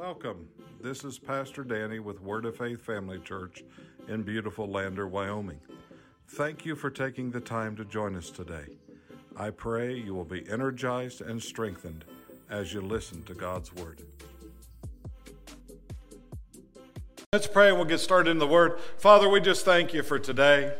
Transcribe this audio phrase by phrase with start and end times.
[0.00, 0.48] Welcome.
[0.80, 3.62] This is Pastor Danny with Word of Faith Family Church
[4.08, 5.60] in beautiful Lander, Wyoming.
[6.26, 8.64] Thank you for taking the time to join us today.
[9.36, 12.06] I pray you will be energized and strengthened
[12.48, 14.00] as you listen to God's Word.
[17.30, 18.80] Let's pray and we'll get started in the Word.
[18.96, 20.78] Father, we just thank you for today.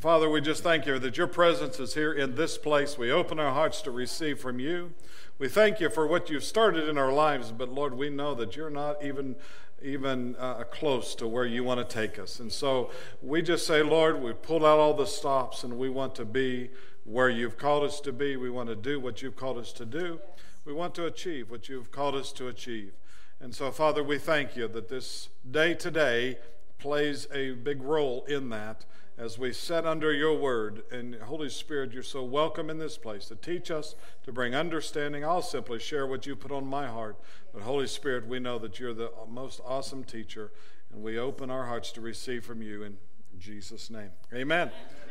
[0.00, 2.96] Father, we just thank you that your presence is here in this place.
[2.96, 4.92] We open our hearts to receive from you.
[5.40, 8.54] We thank you for what you've started in our lives, but Lord, we know that
[8.54, 9.34] you're not even
[9.82, 12.38] even uh, close to where you want to take us.
[12.38, 12.90] And so
[13.22, 16.70] we just say, Lord, we pulled out all the stops and we want to be
[17.04, 18.36] where you've called us to be.
[18.36, 20.20] We want to do what you've called us to do.
[20.64, 22.92] We want to achieve what you've called us to achieve.
[23.40, 26.38] And so, Father, we thank you that this day today
[26.78, 28.84] plays a big role in that
[29.18, 30.82] as we set under your word.
[30.92, 35.24] And Holy Spirit, you're so welcome in this place to teach us, to bring understanding.
[35.24, 37.18] I'll simply share what you put on my heart.
[37.52, 40.52] But Holy Spirit, we know that you're the most awesome teacher,
[40.92, 42.96] and we open our hearts to receive from you in
[43.38, 44.10] Jesus' name.
[44.32, 44.42] Amen.
[44.42, 44.70] Amen.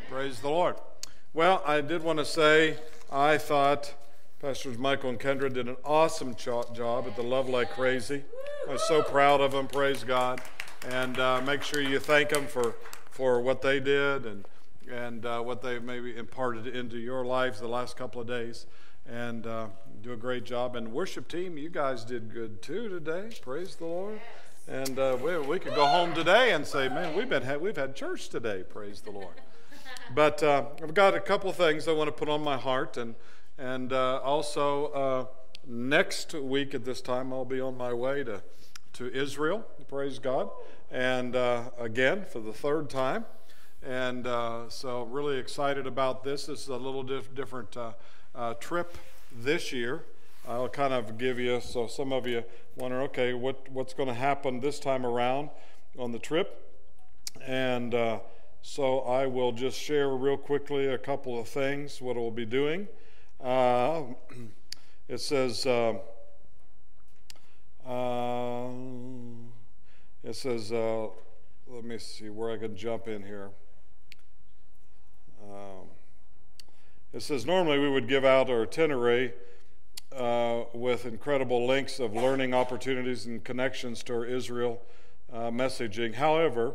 [0.10, 0.78] Praise the Lord.
[1.34, 2.78] Well, I did want to say,
[3.12, 3.94] I thought
[4.40, 8.24] Pastors Michael and Kendra did an awesome job at the Love Like Crazy.
[8.70, 10.42] I'm so proud of them, praise God.
[10.88, 12.76] And uh, make sure you thank them for
[13.18, 14.46] for what they did and
[14.90, 18.68] and uh, what they've maybe imparted into your lives the last couple of days.
[19.10, 19.68] And uh,
[20.02, 20.78] do a great job.
[20.78, 23.32] And worship team, you guys did good too today.
[23.42, 24.22] Praise the Lord.
[24.66, 27.76] And uh, we, we could go home today and say, man, we've been ha- we've
[27.76, 28.64] had church today.
[28.64, 29.36] Praise the Lord.
[30.16, 32.96] But uh, I've got a couple of things I want to put on my heart,
[32.96, 33.16] and
[33.58, 35.26] and uh, also uh,
[35.68, 38.42] next week at this time I'll be on my way to
[38.94, 39.66] to Israel.
[39.90, 40.50] Praise God
[40.92, 43.26] and uh, again for the third time.
[43.86, 46.48] And uh, so, really excited about this.
[46.48, 47.92] This is a little dif- different uh,
[48.36, 48.98] uh, trip
[49.32, 50.04] this year.
[50.48, 52.44] I'll kind of give you, so some of you
[52.76, 55.50] wonder, okay, what, what's going to happen this time around
[56.00, 56.64] on the trip?
[57.46, 58.20] And uh,
[58.62, 62.88] so, I will just share real quickly a couple of things, what we'll be doing.
[63.42, 64.04] Uh,
[65.08, 65.94] it says, uh,
[70.28, 71.08] it says, uh,
[71.68, 73.50] let me see where I can jump in here.
[75.42, 75.88] Um,
[77.14, 79.34] it says, normally we would give out our itinerary
[80.14, 84.82] uh, with incredible links of learning opportunities and connections to our Israel
[85.32, 86.16] uh, messaging.
[86.16, 86.74] However,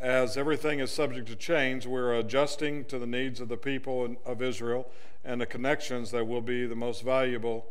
[0.00, 4.40] as everything is subject to change, we're adjusting to the needs of the people of
[4.40, 4.88] Israel
[5.22, 7.66] and the connections that will be the most valuable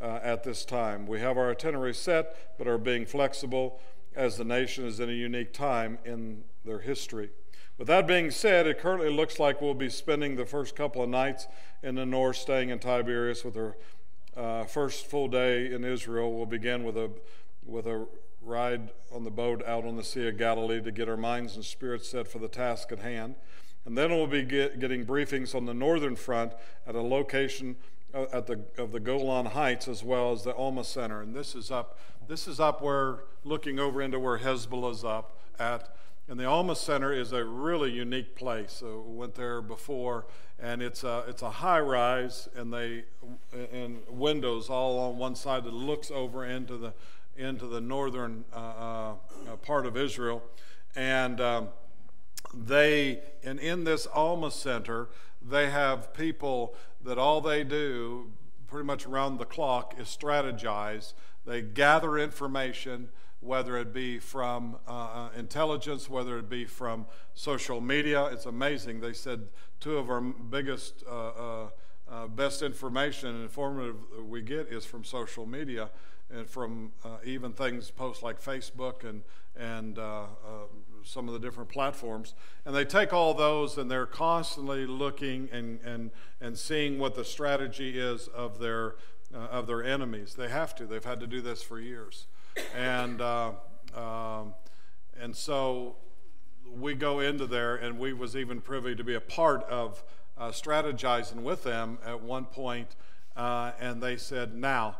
[0.00, 1.04] uh, at this time.
[1.08, 3.80] We have our itinerary set, but are being flexible
[4.14, 7.30] as the nation is in a unique time in their history.
[7.78, 11.08] With that being said, it currently looks like we'll be spending the first couple of
[11.08, 11.46] nights
[11.82, 13.76] in the north, staying in Tiberias with our
[14.36, 16.32] uh, first full day in Israel.
[16.32, 17.10] We'll begin with a
[17.64, 18.06] with a
[18.40, 21.64] ride on the boat out on the Sea of Galilee to get our minds and
[21.64, 23.36] spirits set for the task at hand.
[23.84, 26.52] And then we'll be get, getting briefings on the northern front
[26.86, 27.76] at a location
[28.14, 31.20] at the of the Golan Heights as well as the Alma Center.
[31.20, 31.98] And this is up
[32.28, 35.88] this is up where, looking over into where Hezbollah's up at.
[36.28, 38.70] And the Alma Center is a really unique place.
[38.72, 40.26] So went there before,
[40.60, 43.04] and it's a, it's a high rise, and they
[43.72, 46.92] and windows all on one side that looks over into the
[47.38, 50.42] into the northern uh, uh, part of Israel,
[50.94, 51.68] and um,
[52.52, 55.08] they and in this Alma Center
[55.48, 58.30] they have people that all they do
[58.66, 61.14] pretty much around the clock is strategize
[61.48, 63.08] they gather information,
[63.40, 68.26] whether it be from uh, uh, intelligence, whether it be from social media.
[68.26, 69.00] It's amazing.
[69.00, 69.48] They said
[69.80, 71.68] two of our biggest, uh, uh,
[72.10, 75.88] uh best information and informative we get is from social media
[76.30, 79.22] and from uh, even things post like Facebook and
[79.56, 79.98] and
[81.04, 82.34] some of the different platforms.
[82.64, 87.24] And they take all those and they're constantly looking and and and seeing what the
[87.24, 88.96] strategy is of their
[89.34, 90.34] uh, of their enemies.
[90.34, 90.86] They have to.
[90.86, 92.26] They've had to do this for years,
[92.74, 93.52] and uh,
[93.94, 94.54] um,
[95.20, 95.96] and so
[96.70, 100.02] we go into there, and we was even privy to be a part of
[100.36, 102.96] uh, strategizing with them at one point,
[103.36, 104.96] uh, and they said, "Now."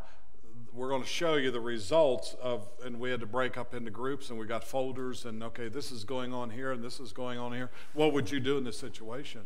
[0.73, 3.91] We're going to show you the results of, and we had to break up into
[3.91, 7.11] groups, and we got folders, and okay, this is going on here, and this is
[7.11, 7.69] going on here.
[7.93, 9.41] What would you do in this situation?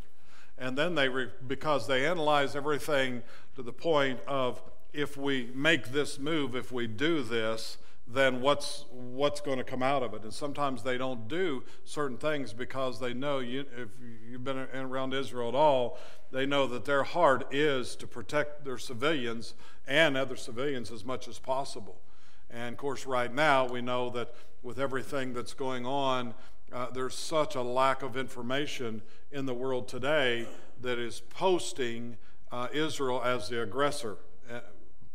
[0.57, 3.23] And then they, re, because they analyze everything
[3.55, 4.61] to the point of
[4.93, 9.81] if we make this move, if we do this, then what's what's going to come
[9.81, 10.23] out of it?
[10.23, 13.89] And sometimes they don't do certain things because they know you, if
[14.29, 15.97] you've been around Israel at all,
[16.31, 19.53] they know that their heart is to protect their civilians
[19.88, 22.01] and other civilians as much as possible.
[22.50, 26.33] And of course, right now, we know that with everything that's going on,
[26.71, 29.01] uh, there's such a lack of information
[29.31, 30.47] in the world today
[30.81, 32.17] that is posting
[32.51, 34.17] uh, Israel as the aggressor.
[34.51, 34.59] Uh,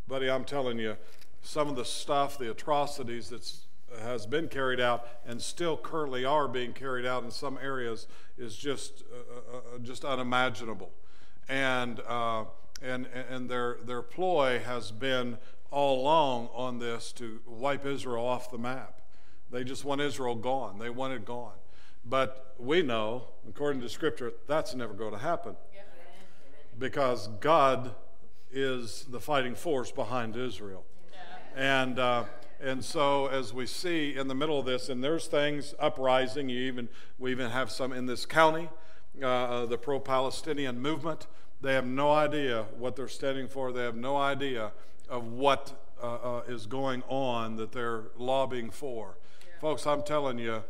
[0.06, 0.96] buddy, I'm telling you,
[1.48, 3.50] some of the stuff, the atrocities that
[4.02, 8.06] has been carried out and still currently are being carried out in some areas
[8.36, 10.90] is just uh, uh, uh just unimaginable.
[11.48, 12.00] And
[12.82, 15.38] and and their their ploy has been
[15.70, 19.00] all along on this to wipe Israel off the map.
[19.50, 20.78] They just want Israel gone.
[20.78, 21.56] They want it gone.
[22.04, 25.56] But we know, according to Scripture, that's never going to happen
[26.78, 27.94] because God
[28.50, 30.84] is the fighting force behind Israel.
[31.58, 32.24] And, uh,
[32.60, 36.60] and so, as we see in the middle of this, and there's things uprising, you
[36.60, 36.88] even,
[37.18, 38.68] we even have some in this county,
[39.20, 41.26] uh, the pro Palestinian movement.
[41.60, 44.70] They have no idea what they're standing for, they have no idea
[45.08, 49.18] of what uh, uh is going on that they're lobbying for.
[49.42, 49.60] Yeah.
[49.60, 50.62] Folks, I'm telling you,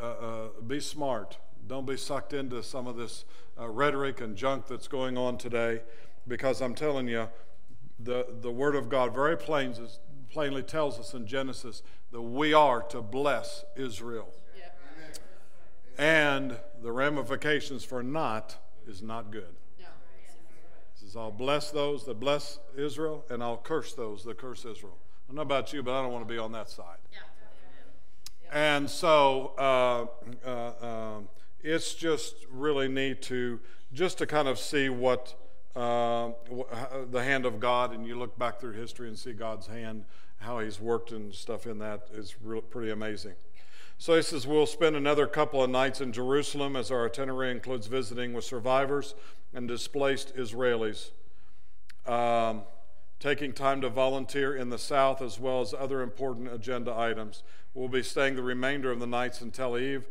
[0.00, 1.36] uh, uh, be smart.
[1.66, 3.26] Don't be sucked into some of this
[3.60, 5.82] uh, rhetoric and junk that's going on today,
[6.26, 7.28] because I'm telling you,
[7.98, 9.74] the, the Word of God very plain,
[10.32, 14.28] plainly tells us in Genesis that we are to bless Israel.
[15.98, 18.56] And the ramifications for not
[18.86, 19.54] is not good.
[19.78, 19.86] No.
[20.94, 24.96] says, I'll bless those that bless Israel, and I'll curse those that curse Israel.
[24.98, 26.96] I don't know about you, but I don't want to be on that side.
[28.50, 30.06] And so uh,
[30.46, 31.28] uh, um,
[31.60, 33.60] it's just really neat to
[33.92, 35.34] just to kind of see what
[35.74, 36.30] uh,
[37.10, 40.04] the hand of God, and you look back through history and see God's hand,
[40.38, 43.34] how He's worked and stuff in that is really pretty amazing.
[43.98, 47.86] So he says, We'll spend another couple of nights in Jerusalem as our itinerary includes
[47.86, 49.14] visiting with survivors
[49.54, 51.10] and displaced Israelis.
[52.04, 52.62] Um,
[53.20, 57.44] taking time to volunteer in the South as well as other important agenda items.
[57.72, 60.06] We'll be staying the remainder of the nights in Tel Aviv,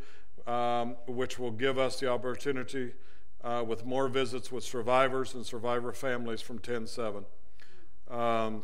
[0.48, 2.94] um, which will give us the opportunity
[3.44, 7.26] uh, with more visits with survivors and survivor families from 10 7.
[8.10, 8.64] Um,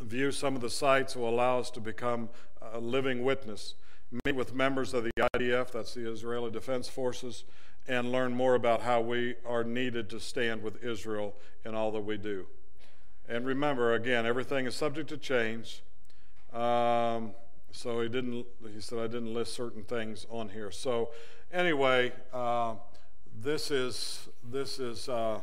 [0.00, 2.28] view some of the sites will allow us to become
[2.72, 3.74] a living witness,
[4.24, 7.44] meet with members of the IDF, that's the Israeli Defense Forces,
[7.88, 12.00] and learn more about how we are needed to stand with Israel in all that
[12.00, 12.46] we do.
[13.28, 15.82] And remember, again, everything is subject to change.
[16.52, 17.34] Um,
[17.70, 18.46] so he didn't.
[18.74, 20.70] He said I didn't list certain things on here.
[20.70, 21.10] So
[21.52, 22.74] anyway, uh,
[23.40, 25.40] this is this is uh,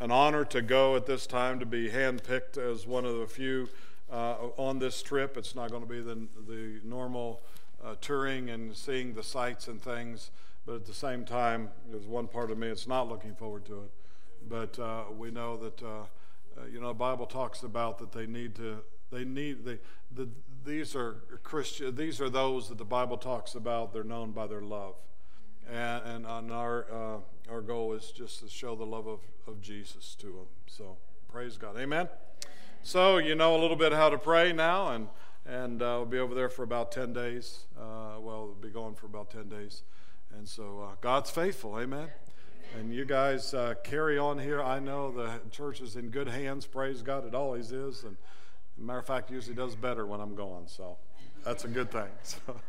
[0.00, 3.68] an honor to go at this time to be handpicked as one of the few
[4.10, 5.36] uh, on this trip.
[5.36, 7.42] It's not going to be the the normal
[7.84, 10.30] uh, touring and seeing the sights and things,
[10.66, 13.82] but at the same time, there's one part of me that's not looking forward to
[13.82, 13.90] it.
[14.48, 16.04] But uh, we know that uh,
[16.58, 18.78] uh, you know, the Bible talks about that they need to,
[19.10, 19.78] they need, they,
[20.14, 20.28] the,
[20.64, 24.60] these are Christian, these are those that the Bible talks about, they're known by their
[24.60, 24.94] love.
[25.70, 29.60] And, and on our, uh, our goal is just to show the love of, of
[29.60, 30.46] Jesus to them.
[30.66, 30.96] So
[31.30, 31.76] praise God.
[31.78, 32.08] Amen.
[32.82, 35.08] So you know a little bit how to pray now, and,
[35.44, 37.64] and uh, we'll be over there for about 10 days.
[37.76, 39.82] Uh, well, we'll be gone for about 10 days.
[40.36, 41.78] And so uh, God's faithful.
[41.78, 42.08] Amen.
[42.78, 44.62] And you guys uh, carry on here.
[44.62, 46.66] I know the church is in good hands.
[46.66, 48.04] Praise God, it always is.
[48.04, 48.16] And
[48.76, 50.66] matter of fact, usually does better when I'm gone.
[50.66, 50.96] So
[51.44, 52.08] that's a good thing.
[52.22, 52.60] So,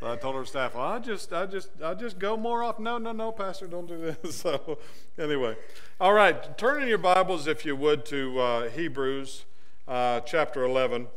[0.00, 2.84] so I told her staff, well, I just, I just, I just go more often.
[2.84, 4.36] No, no, no, Pastor, don't do this.
[4.40, 4.78] So
[5.18, 5.56] anyway,
[6.00, 9.44] all right, turn in your Bibles if you would to uh, Hebrews
[9.86, 11.08] uh, chapter 11.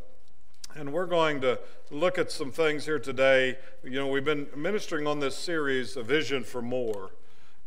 [0.75, 1.59] And we're going to
[1.91, 3.57] look at some things here today.
[3.83, 7.11] You know, we've been ministering on this series, A Vision for More.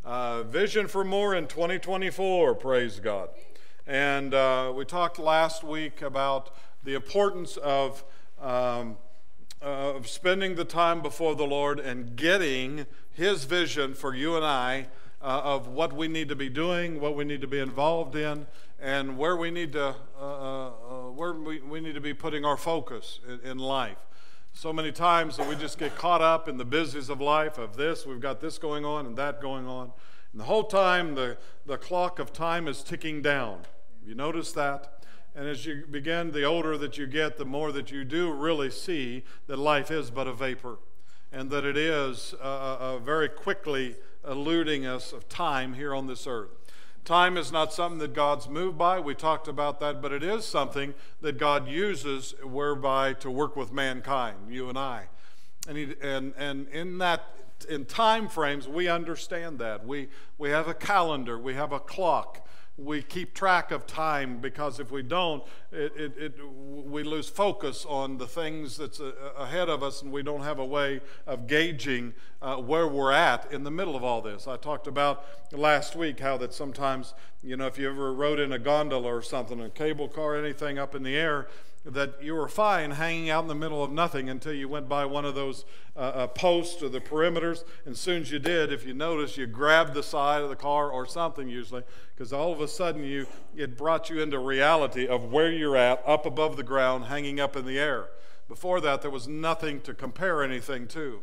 [0.04, 3.28] Uh, vision for more in 2024, praise God.
[3.86, 6.54] And uh, we talked last week about
[6.84, 8.04] the importance of,
[8.40, 8.98] um,
[9.68, 14.88] of spending the time before the Lord and getting His vision for you and I
[15.20, 18.46] uh, of what we need to be doing, what we need to be involved in,
[18.80, 20.70] and where we need to, uh, uh,
[21.10, 23.98] where we, we need to be putting our focus in, in life
[24.56, 27.76] so many times that we just get caught up in the business of life of
[27.76, 29.92] this, we've got this going on and that going on.
[30.32, 33.60] And the whole time, the, the clock of time is ticking down.
[34.06, 34.95] You notice that?
[35.36, 38.70] And as you begin, the older that you get, the more that you do really
[38.70, 40.78] see that life is but a vapor
[41.30, 46.06] and that it is uh, uh, uh very quickly eluding us of time here on
[46.06, 46.48] this earth.
[47.04, 48.98] Time is not something that God's moved by.
[48.98, 53.72] We talked about that, but it is something that God uses whereby to work with
[53.72, 55.04] mankind, you and I.
[55.68, 57.24] And, he, and, and in that
[57.68, 59.86] in time frames, we understand that.
[59.86, 62.45] We, we have a calendar, we have a clock
[62.78, 65.42] we keep track of time because if we don't,
[65.72, 70.12] it, it, it, we lose focus on the things that's uh, ahead of us and
[70.12, 74.04] we don't have a way of gauging uh, where we're at in the middle of
[74.04, 74.46] all this.
[74.46, 78.52] I talked about last week how that sometimes, you know, if you ever rode in
[78.52, 81.48] a gondola or something, a cable car, anything up in the air,
[81.86, 85.04] that you were fine hanging out in the middle of nothing until you went by
[85.04, 85.64] one of those
[85.94, 87.62] uh, uh, posts or the perimeters.
[87.84, 90.56] And as soon as you did, if you noticed, you grabbed the side of the
[90.56, 95.06] car or something usually, because all of a sudden you it brought you into reality
[95.06, 98.08] of where you're at, up above the ground, hanging up in the air.
[98.48, 101.22] Before that, there was nothing to compare anything to.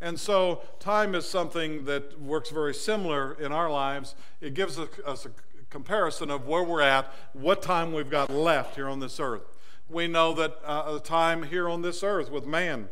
[0.00, 4.14] And so, time is something that works very similar in our lives.
[4.40, 5.30] It gives us a
[5.70, 9.42] comparison of where we're at, what time we've got left here on this earth
[9.88, 12.88] we know that uh, the time here on this earth with man,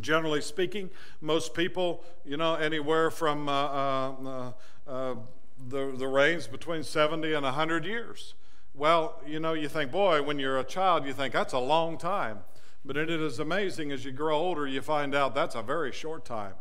[0.00, 4.52] generally speaking, most people, you know, anywhere from uh, uh, uh,
[4.86, 5.14] uh
[5.68, 8.34] the, the range between 70 and 100 years.
[8.74, 11.98] Well, you know, you think, boy, when you're a child, you think that's a long
[11.98, 12.40] time.
[12.84, 16.24] But it is amazing as you grow older, you find out that's a very short
[16.24, 16.54] time.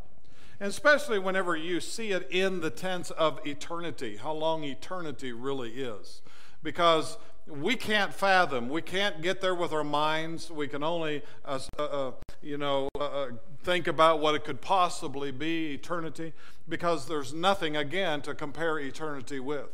[0.59, 5.71] And especially whenever you see it in the tense of eternity, how long eternity really
[5.71, 6.21] is.
[6.61, 7.17] Because
[7.49, 8.69] we can't fathom.
[8.69, 10.51] We can't get there with our minds.
[10.51, 13.27] We can only, uh, uh, uh you know, uh, uh,
[13.63, 16.33] think about what it could possibly be, eternity,
[16.67, 19.69] because there's nothing, again, to compare eternity with.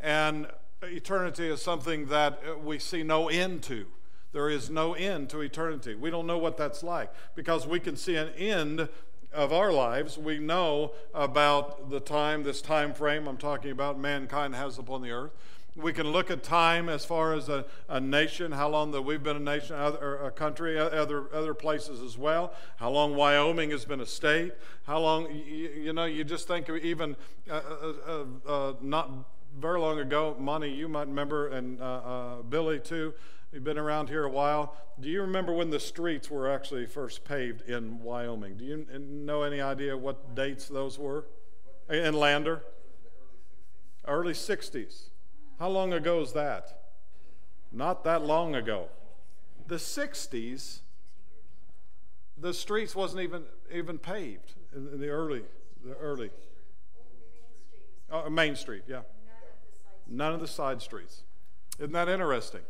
[0.00, 0.46] And
[0.82, 3.86] eternity is something that uh, we see no end to.
[4.32, 5.94] There is no end to eternity.
[5.94, 8.88] We don't know what that's like because we can see an end
[9.32, 10.16] of our lives.
[10.18, 15.10] We know about the time, this time frame I'm talking about, mankind has upon the
[15.10, 15.32] earth.
[15.78, 19.22] We can look at time as far as a, a nation, how long that we've
[19.22, 23.84] been a nation, other, a country, other, other places as well, how long Wyoming has
[23.84, 24.54] been a state,
[24.86, 27.14] how long, you, you know, you just think of even
[27.48, 29.08] uh, uh, uh, uh, not
[29.56, 33.14] very long ago, Monty, you might remember, and uh, uh, Billy too,
[33.52, 34.76] you've been around here a while.
[34.98, 38.56] Do you remember when the streets were actually first paved in Wyoming?
[38.56, 41.26] Do you know any idea what dates those were?
[41.88, 42.64] In Lander?
[44.06, 45.10] Early 60s.
[45.58, 46.82] How long ago is that?
[47.72, 48.88] Not that long ago.
[49.66, 50.80] The 60s,
[52.36, 55.42] the streets wasn't even even paved in, the early
[55.84, 56.30] the early
[58.10, 59.02] oh, Main Street, yeah.
[60.06, 61.22] None of the side streets.
[61.78, 62.62] Isn't that interesting?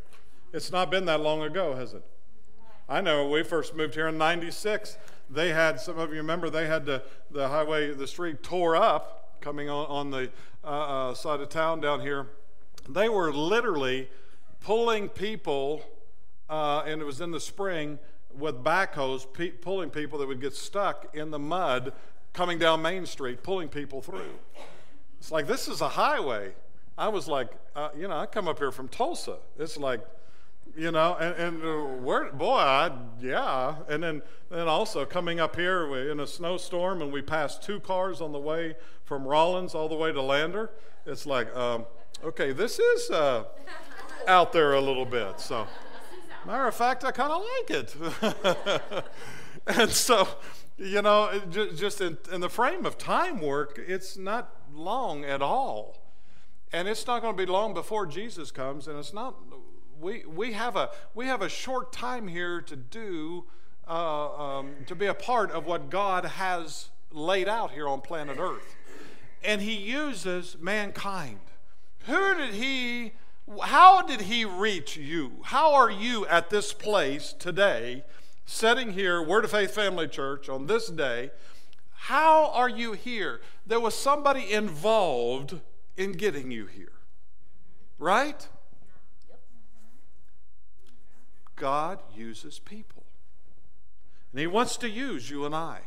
[0.52, 2.04] It's not been that long ago, has it?
[2.88, 4.96] I know we first moved here in 96,
[5.30, 9.40] they had, some of you remember, they had the, the highway, the street tore up
[9.40, 10.30] coming on, on the
[10.64, 12.26] uh, uh, side of town down here
[12.88, 14.08] they were literally
[14.60, 15.82] pulling people,
[16.48, 17.98] uh, and it was in the spring,
[18.36, 21.92] with backhoes, pe- pulling people that would get stuck in the mud
[22.32, 24.38] coming down Main Street, pulling people through.
[25.18, 26.52] It's like, this is a highway.
[26.96, 29.38] I was like, uh, you know, I come up here from Tulsa.
[29.58, 30.00] It's like,
[30.76, 33.76] you know, and, and uh, where, boy, I, yeah.
[33.88, 38.20] And then, then also coming up here in a snowstorm, and we passed two cars
[38.20, 40.70] on the way from Rawlins all the way to Lander.
[41.06, 41.86] It's like, um,
[42.24, 43.44] Okay, this is uh,
[44.26, 45.38] out there a little bit.
[45.38, 45.68] So,
[46.44, 49.04] matter of fact, I kind of like it.
[49.68, 50.26] and so,
[50.76, 55.96] you know, just in, in, the frame of time work, it's not long at all.
[56.72, 58.88] And it's not going to be long before Jesus comes.
[58.88, 59.36] And it's not,
[60.00, 63.44] we, we, have, a, we have a short time here to do,
[63.86, 68.38] uh, um, to be a part of what God has laid out here on planet
[68.40, 68.74] Earth.
[69.44, 71.38] And He uses mankind.
[72.08, 73.12] Who did he,
[73.64, 75.40] how did he reach you?
[75.42, 78.02] How are you at this place today,
[78.46, 81.30] sitting here, Word of Faith Family Church, on this day?
[81.92, 83.42] How are you here?
[83.66, 85.60] There was somebody involved
[85.98, 86.92] in getting you here,
[87.98, 88.48] right?
[91.56, 93.04] God uses people.
[94.32, 95.80] And He wants to use you and I.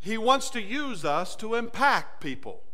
[0.00, 2.64] He wants to use us to impact people.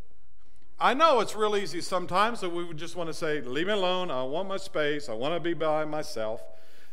[0.83, 3.73] I know it's real easy sometimes that we would just want to say, Leave me
[3.73, 4.11] alone.
[4.11, 5.09] I want my space.
[5.09, 6.43] I want to be by myself.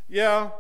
[0.08, 0.51] Yeah,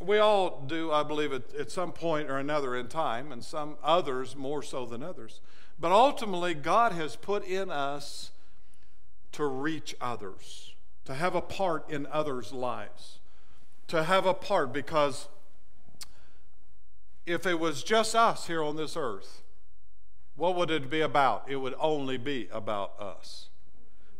[0.00, 3.76] we all do, I believe, at, at some point or another in time, and some
[3.84, 5.42] others more so than others.
[5.78, 8.30] But ultimately, God has put in us
[9.32, 13.18] to reach others, to have a part in others' lives,
[13.88, 15.28] to have a part because
[17.26, 19.42] if it was just us here on this earth,
[20.36, 21.44] what would it be about?
[21.48, 23.48] It would only be about us.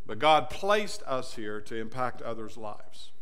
[0.07, 3.13] But God placed us here to impact others' lives.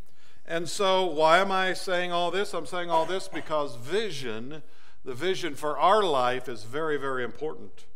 [0.46, 2.52] And so, why am I saying all this?
[2.54, 4.62] I'm saying all this because vision,
[5.04, 7.86] the vision for our life, is very, very important.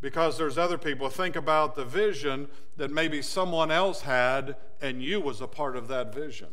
[0.00, 1.08] because there's other people.
[1.08, 5.88] Think about the vision that maybe someone else had, and you was a part of
[5.88, 6.48] that vision.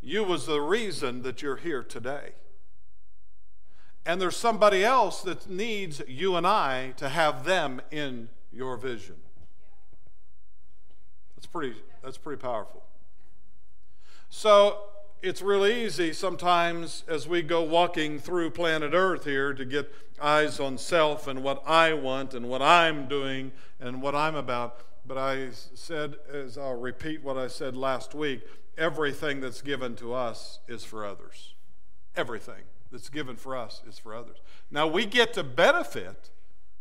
[0.00, 2.32] You was the reason that you're here today.
[4.04, 9.16] And there's somebody else that needs you and I to have them in your vision.
[11.36, 12.82] That's pretty, that's pretty powerful.
[14.28, 14.78] So
[15.22, 20.58] it's really easy sometimes as we go walking through planet Earth here to get eyes
[20.58, 24.80] on self and what I want and what I'm doing and what I'm about.
[25.06, 28.42] But I said, as I'll repeat what I said last week,
[28.76, 31.54] everything that's given to us is for others.
[32.16, 34.36] Everything that's given for us is for others.
[34.70, 36.30] Now we get to benefit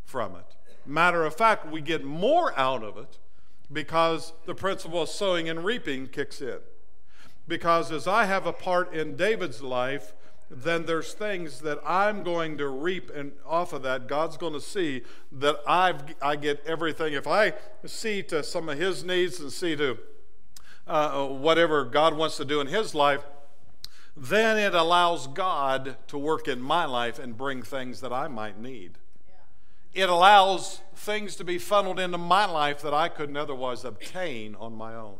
[0.03, 0.55] from it.
[0.85, 3.17] Matter of fact, we get more out of it
[3.71, 6.59] because the principle of sowing and reaping kicks in
[7.47, 10.13] because as I have a part in David's life,
[10.49, 14.07] then there's things that I'm going to reap and off of that.
[14.07, 17.13] God's going to see that I've, I get everything.
[17.13, 17.53] If I
[17.85, 19.97] see to some of his needs and see to
[20.87, 23.23] uh, whatever God wants to do in his life,
[24.15, 28.59] then it allows God to work in my life and bring things that I might
[28.59, 28.97] need.
[29.93, 34.73] It allows things to be funneled into my life that I couldn't otherwise obtain on
[34.73, 35.17] my own.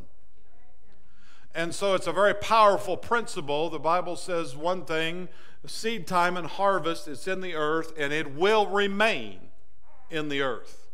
[1.53, 3.69] And so it's a very powerful principle.
[3.69, 5.27] The Bible says one thing
[5.65, 9.39] seed time and harvest, it's in the earth, and it will remain
[10.10, 10.89] in the earth.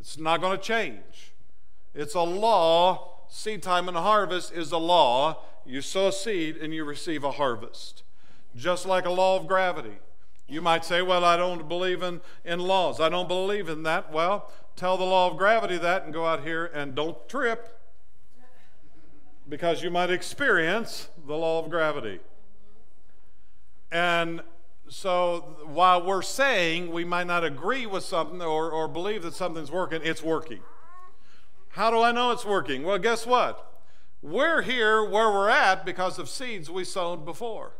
[0.00, 1.32] It's not going to change.
[1.94, 3.13] It's a law.
[3.36, 5.38] Seed time and harvest is a law.
[5.66, 8.04] You sow seed and you receive a harvest.
[8.54, 9.98] Just like a law of gravity.
[10.46, 13.00] You might say, Well, I don't believe in, in laws.
[13.00, 14.12] I don't believe in that.
[14.12, 17.76] Well, tell the law of gravity that and go out here and don't trip
[19.48, 22.20] because you might experience the law of gravity.
[23.90, 24.42] And
[24.88, 29.72] so while we're saying we might not agree with something or, or believe that something's
[29.72, 30.60] working, it's working.
[31.74, 32.84] How do I know it's working?
[32.84, 33.82] Well, guess what?
[34.22, 37.72] We're here where we're at because of seeds we sowed before.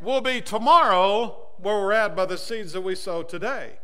[0.00, 3.78] We'll be tomorrow where we're at by the seeds that we sow today.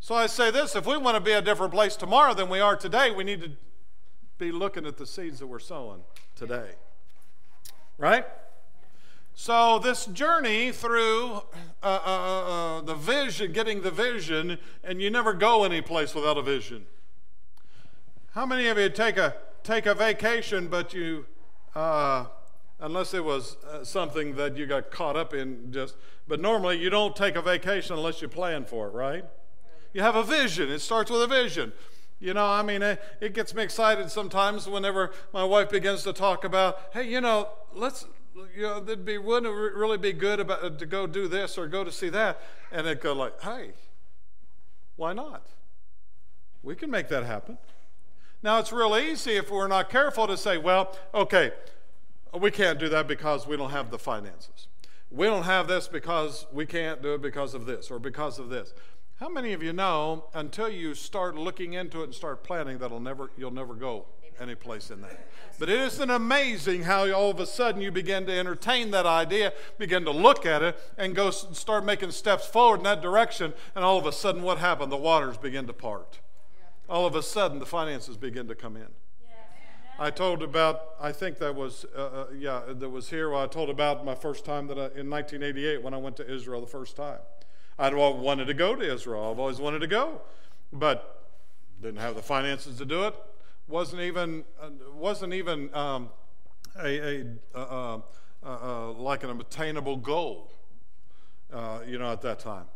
[0.00, 2.60] So I say this if we want to be a different place tomorrow than we
[2.60, 3.52] are today, we need to
[4.36, 6.02] be looking at the seeds that we're sowing
[6.36, 6.72] today.
[7.96, 8.26] Right?
[9.34, 11.42] So, this journey through
[11.82, 16.14] uh, uh, uh, uh, the vision, getting the vision, and you never go any place
[16.14, 16.86] without a vision.
[18.38, 21.26] How many of you take a, take a vacation, but you,
[21.74, 22.26] uh,
[22.78, 25.96] unless it was uh, something that you got caught up in, just,
[26.28, 29.24] but normally you don't take a vacation unless you plan for it, right?
[29.92, 31.72] You have a vision, it starts with a vision.
[32.20, 36.12] You know, I mean, it, it gets me excited sometimes whenever my wife begins to
[36.12, 38.06] talk about, hey, you know, let's,
[38.54, 41.66] you know, it'd be wouldn't it really be good about to go do this or
[41.66, 43.72] go to see that, and it go like, hey,
[44.94, 45.44] why not?
[46.62, 47.58] We can make that happen.
[48.42, 51.52] Now it's real easy if we're not careful to say, well, okay,
[52.38, 54.68] we can't do that because we don't have the finances.
[55.10, 58.48] We don't have this because we can't do it because of this or because of
[58.48, 58.74] this.
[59.18, 63.00] How many of you know until you start looking into it and start planning that'll
[63.00, 64.06] never you'll never go
[64.40, 65.28] any place in that.
[65.58, 69.52] But it isn't amazing how all of a sudden you begin to entertain that idea,
[69.78, 73.84] begin to look at it, and go start making steps forward in that direction, and
[73.84, 74.92] all of a sudden what happened?
[74.92, 76.20] The waters begin to part.
[76.88, 78.88] All of a sudden the finances begin to come in.
[80.00, 83.30] I told about, I think that was, uh, uh, yeah, that was here.
[83.30, 86.32] Well, I told about my first time that I, in 1988 when I went to
[86.32, 87.18] Israel the first time.
[87.80, 89.30] I'd wanted to go to Israel.
[89.30, 90.20] I've always wanted to go,
[90.72, 91.26] but
[91.80, 93.14] didn't have the finances to do it.
[93.68, 96.10] wasn't even uh, wasn't even um,
[96.80, 97.24] a, a
[97.54, 98.00] uh,
[98.44, 100.50] uh, uh, like an attainable goal,
[101.52, 102.66] uh, you know, at that time.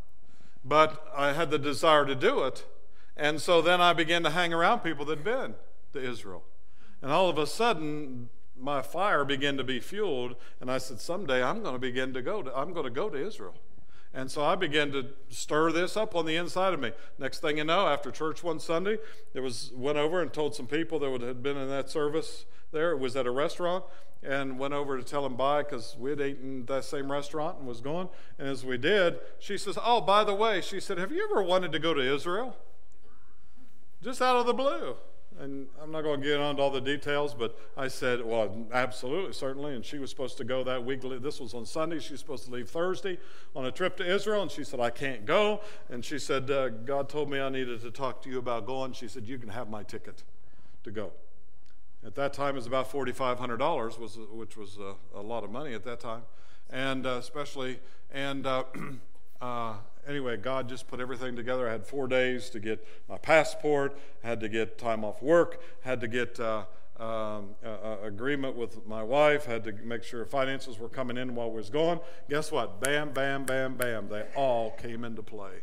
[0.64, 2.64] But I had the desire to do it,
[3.16, 5.54] and so then I began to hang around people that'd been
[5.92, 6.44] to Israel,
[7.00, 11.42] and all of a sudden my fire began to be fueled, and I said, someday
[11.42, 12.42] I'm going to begin to go.
[12.42, 13.54] To, I'm going to go to Israel.
[14.14, 16.92] And so I began to stir this up on the inside of me.
[17.18, 18.98] Next thing you know, after church one Sunday,
[19.32, 22.92] there was went over and told some people that had been in that service there.
[22.92, 23.84] It was at a restaurant,
[24.22, 27.66] and went over to tell them bye because we had eaten that same restaurant and
[27.66, 28.08] was going.
[28.38, 31.42] And as we did, she says, "Oh, by the way," she said, "Have you ever
[31.42, 32.56] wanted to go to Israel?"
[34.02, 34.96] Just out of the blue
[35.40, 39.32] and I'm not going to get into all the details, but I said, well, absolutely,
[39.32, 39.74] certainly.
[39.74, 41.00] And she was supposed to go that week.
[41.20, 41.98] This was on Sunday.
[41.98, 43.18] She was supposed to leave Thursday
[43.54, 45.60] on a trip to Israel, and she said, I can't go.
[45.90, 48.92] And she said, uh, God told me I needed to talk to you about going.
[48.92, 50.22] She said, you can have my ticket
[50.84, 51.12] to go.
[52.04, 55.72] At that time, it was about $4,500, was, which was a, a, lot of money
[55.72, 56.22] at that time,
[56.68, 57.78] and uh, especially,
[58.12, 58.64] and uh,
[59.40, 59.74] uh,
[60.06, 61.68] anyway, God just put everything together.
[61.68, 66.00] I had four days to get my passport, had to get time off work, had
[66.00, 66.64] to get uh,
[66.98, 67.50] um,
[68.02, 71.70] agreement with my wife, had to make sure finances were coming in while we was
[71.70, 72.00] gone.
[72.28, 72.80] Guess what?
[72.80, 74.08] Bam, bam, bam, bam.
[74.08, 75.62] They all came into play.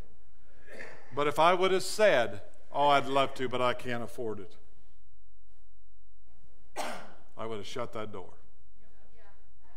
[1.15, 4.57] But if I would have said, "Oh, I'd love to, but I can't afford it,"
[7.37, 8.33] I would have shut that door.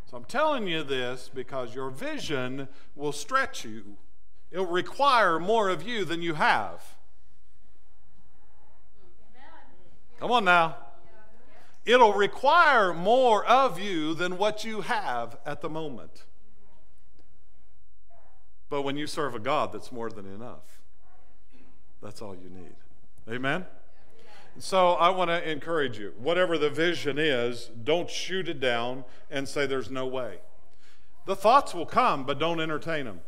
[0.05, 3.97] So I'm telling you this because your vision will stretch you.
[4.53, 6.95] It'll require more of you than you have.
[10.19, 10.77] Come on now.
[11.85, 16.25] It'll require more of you than what you have at the moment.
[18.69, 20.81] But when you serve a God that's more than enough,
[22.01, 22.75] that's all you need.
[23.27, 23.65] Amen?
[24.59, 29.49] So I want to encourage you whatever the vision is, don't shoot it down and
[29.49, 30.37] say there's no way.
[31.25, 33.21] The thoughts will come, but don't entertain them.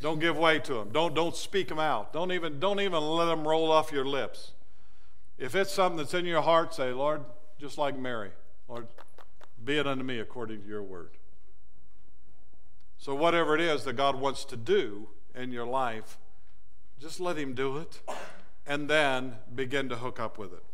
[0.00, 0.90] Don't give way to them.
[0.92, 2.12] Don't, don't speak them out.
[2.12, 4.52] Don't even, don't even let them roll off your lips.
[5.38, 7.24] If it's something that's in your heart, say, Lord,
[7.58, 8.30] just like Mary,
[8.68, 8.86] Lord,
[9.64, 11.10] be it unto me according to your word.
[12.96, 16.18] So, whatever it is that God wants to do in your life,
[17.00, 18.00] just let Him do it
[18.66, 20.64] and then begin to hook up with it.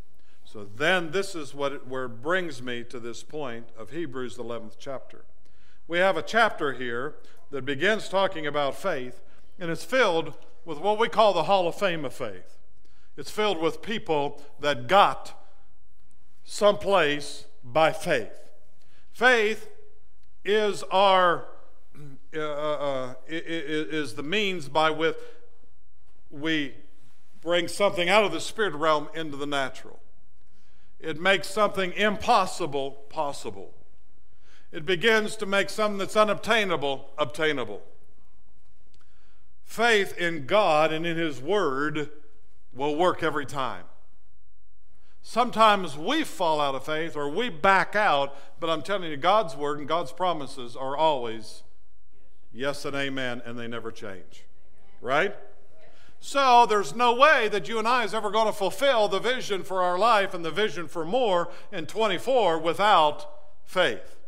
[0.44, 4.36] So, then this is what it, where it brings me to this point of Hebrews,
[4.36, 5.24] the 11th chapter.
[5.86, 7.16] We have a chapter here
[7.54, 9.22] that begins talking about faith,
[9.60, 12.58] and it's filled with what we call the Hall of Fame of faith.
[13.16, 15.40] It's filled with people that got
[16.42, 18.50] someplace by faith.
[19.12, 19.68] Faith
[20.44, 21.46] is our
[22.34, 25.14] uh, uh, is the means by which
[26.32, 26.74] we
[27.40, 30.00] bring something out of the spirit realm into the natural.
[30.98, 33.74] It makes something impossible possible.
[34.74, 37.80] It begins to make something that's unobtainable obtainable.
[39.64, 42.10] Faith in God and in His Word
[42.72, 43.84] will work every time.
[45.22, 49.54] Sometimes we fall out of faith or we back out, but I'm telling you, God's
[49.54, 51.62] Word and God's promises are always
[52.52, 54.44] yes and amen, and they never change.
[55.00, 55.36] Right?
[56.18, 59.62] So there's no way that you and I is ever going to fulfill the vision
[59.62, 63.30] for our life and the vision for more in 24 without
[63.64, 64.18] faith.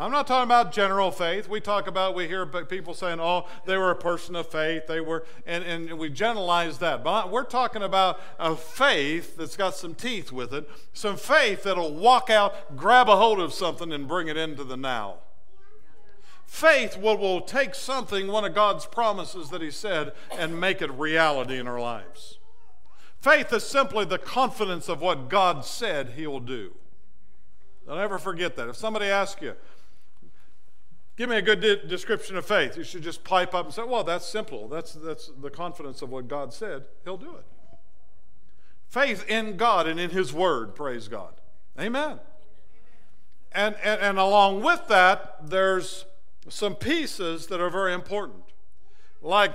[0.00, 1.46] I'm not talking about general faith.
[1.46, 4.86] We talk about, we hear people saying, oh, they were a person of faith.
[4.86, 7.04] They were, and, and we generalize that.
[7.04, 11.92] But we're talking about a faith that's got some teeth with it, some faith that'll
[11.92, 15.16] walk out, grab a hold of something, and bring it into the now.
[16.46, 20.90] Faith will, will take something, one of God's promises that He said, and make it
[20.92, 22.38] reality in our lives.
[23.20, 26.72] Faith is simply the confidence of what God said He will do.
[27.86, 28.68] Don't ever forget that.
[28.68, 29.54] If somebody asks you,
[31.20, 32.78] Give me a good de- description of faith.
[32.78, 34.68] You should just pipe up and say, well, that's simple.
[34.68, 36.84] That's, that's the confidence of what God said.
[37.04, 37.44] He'll do it.
[38.88, 41.34] Faith in God and in His Word, praise God.
[41.78, 42.20] Amen.
[43.52, 46.06] And, and, and along with that, there's
[46.48, 48.44] some pieces that are very important.
[49.20, 49.52] Like,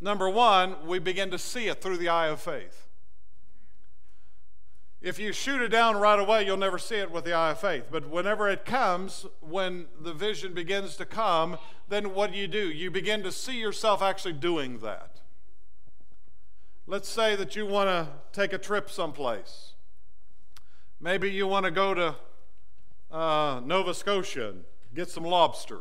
[0.00, 2.86] number one, we begin to see it through the eye of faith.
[5.02, 7.60] If you shoot it down right away, you'll never see it with the eye of
[7.60, 7.84] faith.
[7.90, 11.56] But whenever it comes, when the vision begins to come,
[11.88, 12.70] then what do you do?
[12.70, 15.20] You begin to see yourself actually doing that.
[16.86, 18.08] Let's say that you want to
[18.38, 19.72] take a trip someplace.
[21.00, 22.16] Maybe you want to go to
[23.10, 25.78] uh, Nova Scotia and get some lobster.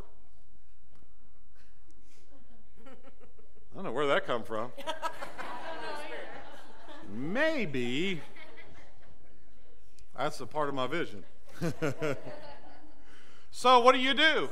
[2.85, 4.71] I don't know where that come from.
[7.13, 8.21] Maybe
[10.19, 11.23] that's a part of my vision.
[13.51, 14.49] so, what do you do?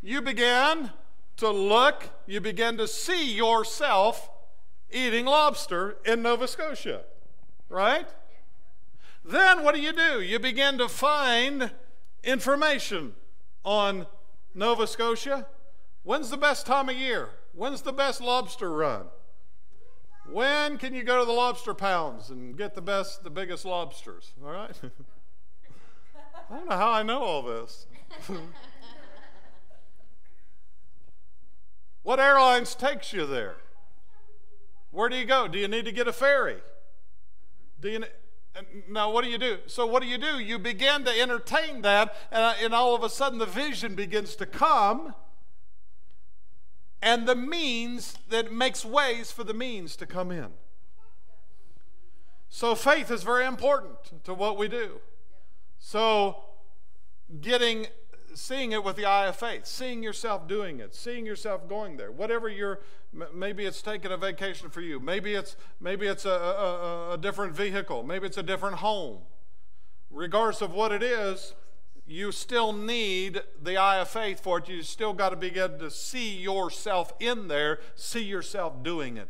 [0.00, 0.90] You begin
[1.36, 4.30] to look, you begin to see yourself
[4.90, 7.02] eating lobster in Nova Scotia,
[7.68, 8.06] right?
[9.22, 10.22] Then what do you do?
[10.22, 11.70] You begin to find
[12.22, 13.12] information
[13.62, 14.06] on
[14.54, 15.46] Nova Scotia.
[16.02, 17.28] When's the best time of year?
[17.52, 19.08] When's the best lobster run?
[20.30, 24.32] When can you go to the lobster pounds and get the best, the biggest lobsters?
[24.44, 24.70] All right?
[26.50, 27.86] I don't know how I know all this.
[32.02, 33.56] what airlines takes you there?
[34.90, 35.48] Where do you go?
[35.48, 36.58] Do you need to get a ferry?
[37.80, 38.04] Do you?
[38.88, 39.58] Now, what do you do?
[39.66, 40.38] So, what do you do?
[40.38, 44.36] You begin to entertain that, and, uh, and all of a sudden the vision begins
[44.36, 45.14] to come
[47.04, 50.48] and the means that makes ways for the means to come in.
[52.48, 55.00] So faith is very important to what we do.
[55.78, 56.36] So
[57.42, 57.88] getting
[58.32, 62.10] seeing it with the eye of faith, seeing yourself doing it, seeing yourself going there.
[62.10, 62.80] Whatever you're,
[63.32, 64.98] maybe it's taking a vacation for you.
[64.98, 68.02] Maybe it's maybe it's a, a, a different vehicle.
[68.02, 69.18] Maybe it's a different home.
[70.10, 71.54] Regardless of what it is,
[72.06, 74.68] you still need the eye of faith for it.
[74.68, 79.28] You still got to begin to see yourself in there, see yourself doing it.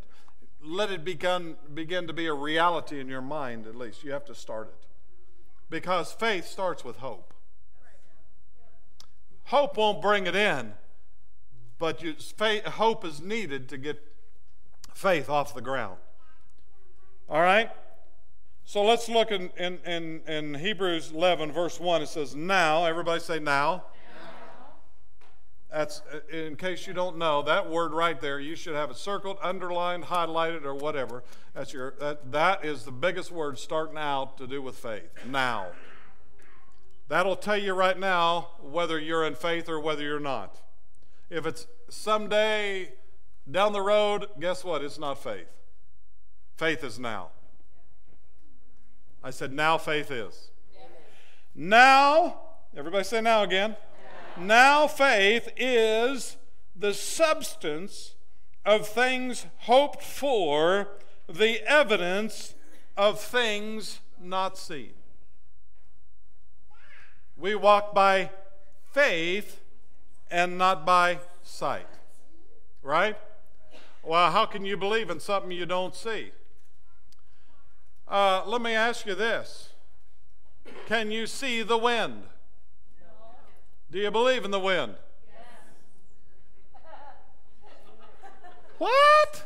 [0.63, 4.03] Let it begin, begin to be a reality in your mind, at least.
[4.03, 4.87] You have to start it.
[5.71, 7.33] Because faith starts with hope.
[9.45, 10.73] Hope won't bring it in,
[11.79, 14.03] but you, faith, hope is needed to get
[14.95, 15.99] faith off the ground.
[17.29, 17.71] All right?
[18.67, 22.03] So let's look in, in, in, in, Hebrews 11, verse 1.
[22.03, 23.43] It says, Now, everybody say now.
[23.43, 23.83] now.
[25.71, 28.97] That's, uh, in case you don't know, that word right there, you should have it
[28.97, 31.23] circled, underlined, highlighted, or whatever.
[31.53, 35.11] That's your, that, that is the biggest word starting out to do with faith.
[35.27, 35.69] Now.
[37.09, 40.63] That'll tell you right now whether you're in faith or whether you're not.
[41.29, 42.93] If it's someday
[43.51, 44.83] down the road, guess what?
[44.83, 45.49] It's not faith.
[46.57, 47.31] Faith is now.
[49.25, 50.51] I said, now faith is.
[51.55, 52.41] Now,
[52.77, 53.75] everybody say now again.
[54.37, 54.87] Now.
[54.87, 56.37] faith is
[56.77, 58.17] the substance
[58.67, 60.89] of things hoped for,
[61.27, 62.55] the evidence
[62.99, 64.93] of things not seen.
[67.35, 68.31] We walk by
[68.93, 69.63] faith
[70.31, 71.87] and not by sight.
[72.83, 73.17] Right?
[74.03, 76.33] Well, how can you believe in something you don't see?
[78.07, 79.71] Uh, let me ask you this
[80.87, 82.25] Can you see the wind?
[83.91, 84.97] Do you believe in the wind?
[85.27, 85.47] Yes.
[88.79, 89.45] What?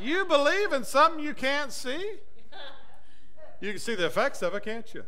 [0.00, 2.14] You believe in something you can't see?
[3.60, 5.04] You can see the effects of it, can't you?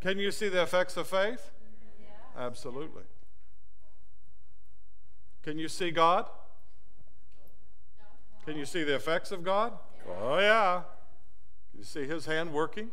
[0.00, 1.52] Can you see the effects of faith?
[2.36, 3.04] Absolutely.
[5.42, 6.26] Can you see God?
[8.44, 9.72] Can you see the effects of God?
[10.20, 10.82] Oh, yeah.
[11.76, 12.90] You see his hand working?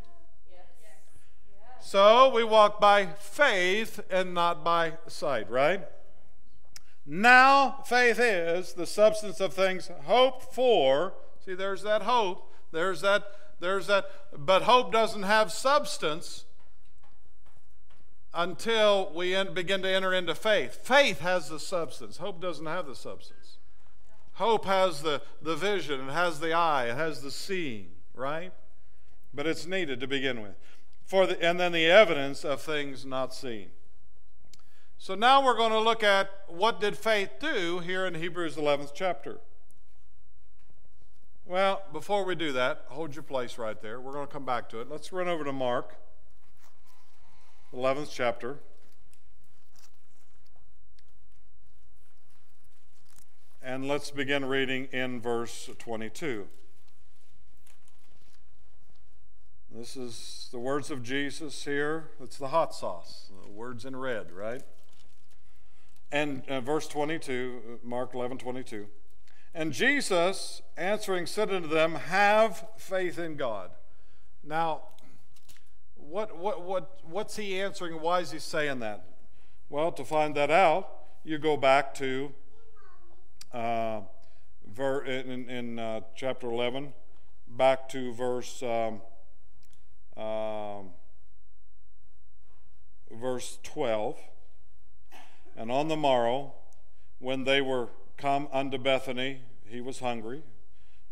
[0.52, 0.65] Yes.
[0.82, 1.89] Yes.
[1.89, 5.82] So we walk by faith and not by sight, right?
[7.06, 11.13] Now, faith is the substance of things hoped for.
[11.46, 12.52] See, there's that hope.
[12.72, 13.26] There's that,
[13.60, 14.06] there's that,
[14.38, 16.46] but hope doesn't have substance
[18.34, 20.80] until we begin to enter into faith.
[20.84, 23.58] Faith has the substance, hope doesn't have the substance.
[24.34, 28.52] Hope has the, the vision, it has the eye, it has the seeing, right?
[29.34, 30.56] But it's needed to begin with.
[31.06, 33.69] For the, and then the evidence of things not seen.
[34.98, 38.91] So now we're going to look at what did faith do here in Hebrews 11th
[38.93, 39.39] chapter.
[41.46, 44.00] Well, before we do that, hold your place right there.
[44.00, 44.89] We're going to come back to it.
[44.89, 45.98] Let's run over to Mark
[47.74, 48.60] 11th chapter.
[53.62, 56.48] And let's begin reading in verse 22.
[59.75, 62.12] This is the words of Jesus here.
[62.21, 64.62] It's the hot sauce, the words in red, right?
[66.12, 68.86] And uh, verse 22, Mark 11 22.
[69.55, 73.71] And Jesus, answering, said unto them, Have faith in God.
[74.43, 74.81] Now,
[75.95, 77.99] what, what, what, what's he answering?
[77.99, 79.03] Why is he saying that?
[79.69, 80.88] Well, to find that out,
[81.23, 82.31] you go back to
[83.51, 84.01] uh,
[84.71, 86.93] ver- in, in uh, chapter 11,
[87.47, 88.62] back to verse.
[88.62, 89.01] Um,
[90.17, 90.91] um,
[93.12, 94.17] verse 12.
[95.56, 96.54] And on the morrow,
[97.19, 100.43] when they were come unto Bethany, he was hungry,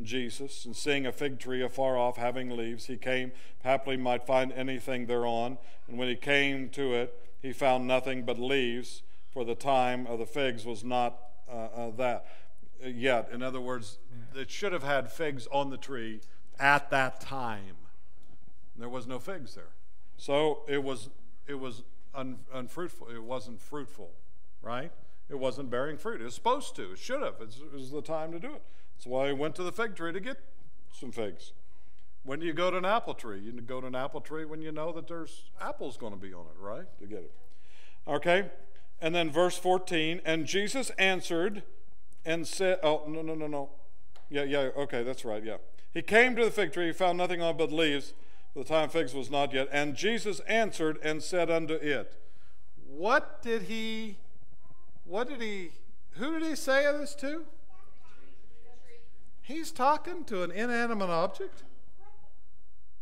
[0.01, 3.31] Jesus, and seeing a fig tree afar off having leaves, he came,
[3.63, 5.57] haply might find anything thereon.
[5.87, 10.19] And when he came to it, he found nothing but leaves, for the time of
[10.19, 11.17] the figs was not
[11.49, 12.25] uh, uh, that
[12.85, 13.29] yet.
[13.31, 13.97] In other words,
[14.35, 16.21] it should have had figs on the tree
[16.59, 17.75] at that time.
[18.77, 19.73] There was no figs there.
[20.17, 21.09] So it was,
[21.47, 21.83] it was
[22.15, 23.07] un, unfruitful.
[23.09, 24.11] It wasn't fruitful,
[24.61, 24.91] right?
[25.29, 26.21] It wasn't bearing fruit.
[26.21, 26.91] It was supposed to.
[26.91, 27.35] It should have.
[27.41, 28.61] It was the time to do it.
[28.95, 30.37] That's why I went to the fig tree to get
[30.91, 31.53] some figs.
[32.23, 33.39] When do you go to an apple tree?
[33.39, 36.33] You go to an apple tree when you know that there's apples going to be
[36.33, 36.85] on it, right?
[36.99, 37.33] To get it.
[38.07, 38.51] Okay?
[39.01, 41.63] And then verse 14, and Jesus answered
[42.23, 43.69] and said, Oh, no, no, no, no.
[44.29, 45.57] Yeah, yeah, okay, that's right, yeah.
[45.93, 48.13] He came to the fig tree, he found nothing on but leaves,
[48.55, 49.69] the time fixed was not yet.
[49.71, 52.15] And Jesus answered and said unto it,
[52.87, 54.17] What did he,
[55.05, 55.71] what did he,
[56.11, 57.45] who did he say this to?
[59.41, 61.63] He's talking to an inanimate object,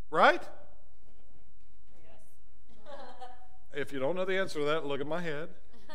[0.09, 0.41] right?
[3.73, 5.49] If you don't know the answer to that, look at my head.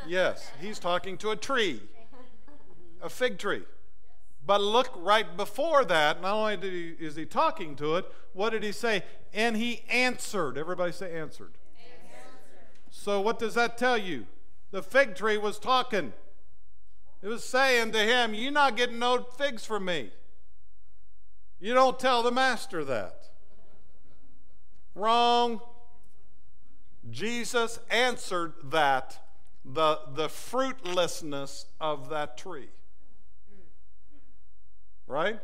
[0.07, 1.81] Yes, he's talking to a tree,
[3.03, 3.63] a fig tree.
[4.47, 8.63] But look right before that, not only he, is he talking to it, what did
[8.63, 9.03] he say?
[9.33, 10.59] And he answered.
[10.59, 11.53] Everybody say answered.
[11.79, 12.33] answered.
[12.91, 14.27] So, what does that tell you?
[14.71, 16.13] The fig tree was talking.
[17.23, 20.11] It was saying to him, You're not getting no figs from me.
[21.59, 23.29] You don't tell the master that.
[24.95, 25.61] Wrong.
[27.11, 29.21] Jesus answered that,
[29.65, 32.69] the, the fruitlessness of that tree.
[35.07, 35.39] Right?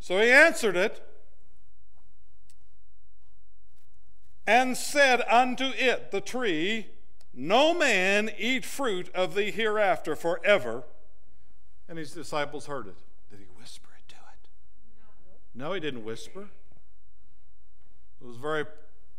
[0.00, 1.02] So he answered it
[4.46, 6.86] and said unto it, the tree,
[7.34, 10.84] No man eat fruit of thee hereafter forever.
[11.88, 12.96] And his disciples heard it.
[13.30, 14.48] Did he whisper it to it?
[15.54, 16.48] No, he didn't whisper.
[18.20, 18.64] It was very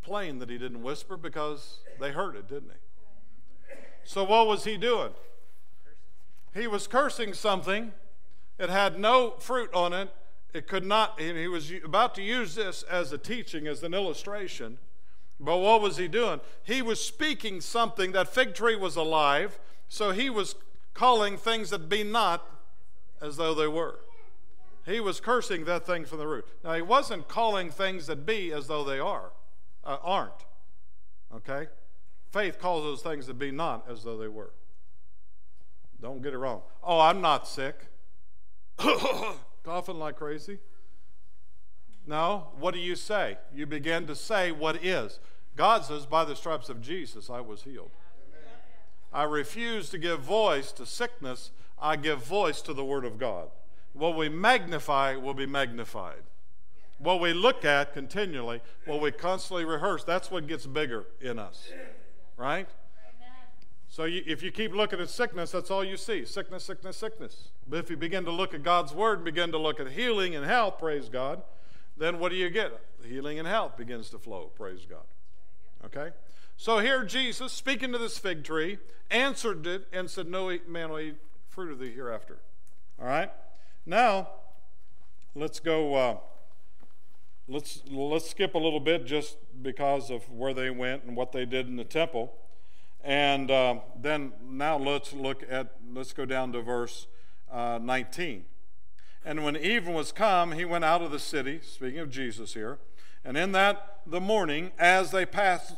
[0.02, 3.76] plain that he didn't whisper because they heard it, didn't he?
[4.04, 5.12] So, what was he doing?
[6.54, 7.94] He was cursing something.
[8.60, 10.14] It had no fruit on it.
[10.54, 14.78] It could not, he was about to use this as a teaching, as an illustration.
[15.40, 16.42] But what was he doing?
[16.64, 18.12] He was speaking something.
[18.12, 20.56] That fig tree was alive, so he was
[20.94, 22.46] calling things that be not
[23.22, 24.00] as though they were.
[24.86, 26.46] He was cursing that thing from the root.
[26.64, 29.32] Now, he wasn't calling things that be as though they are,
[29.86, 30.46] uh, aren't.
[31.34, 31.68] Okay?
[32.32, 34.52] Faith calls those things that be not as though they were.
[36.02, 36.62] Don't get it wrong.
[36.84, 37.76] Oh, I'm not sick.
[39.64, 40.60] Coughing like crazy.
[42.08, 43.38] No, what do you say?
[43.54, 45.20] You begin to say what is.
[45.56, 47.92] God says, By the stripes of Jesus, I was healed.
[49.12, 53.50] I refuse to give voice to sickness, I give voice to the Word of God.
[53.94, 56.24] What we magnify will be magnified.
[57.00, 61.70] What we look at continually, what we constantly rehearse, that's what gets bigger in us.
[62.38, 62.70] Right?
[64.00, 67.50] So you, if you keep looking at sickness, that's all you see sickness, sickness, sickness.
[67.68, 70.46] But if you begin to look at God's Word, begin to look at healing and
[70.46, 71.42] health, praise God,
[71.98, 72.80] then what do you get?
[73.04, 75.04] Healing and health begins to flow, praise God.
[75.84, 76.16] Okay?
[76.56, 78.78] So here Jesus, speaking to this fig tree,
[79.12, 81.16] answered it and said, No man will eat
[81.50, 82.38] fruit of thee hereafter.
[83.02, 83.34] All right?
[83.86, 84.30] Now,
[85.36, 85.96] let's go.
[85.96, 86.18] Uh,
[87.50, 91.44] let's let's skip a little bit just because of where they went and what they
[91.44, 92.34] did in the temple,
[93.04, 97.08] and uh, then now let's look at let's go down to verse
[97.52, 98.46] uh, 19.
[99.26, 101.60] And when even was come, he went out of the city.
[101.62, 102.80] Speaking of Jesus here,
[103.24, 105.76] and in that the morning, as they passed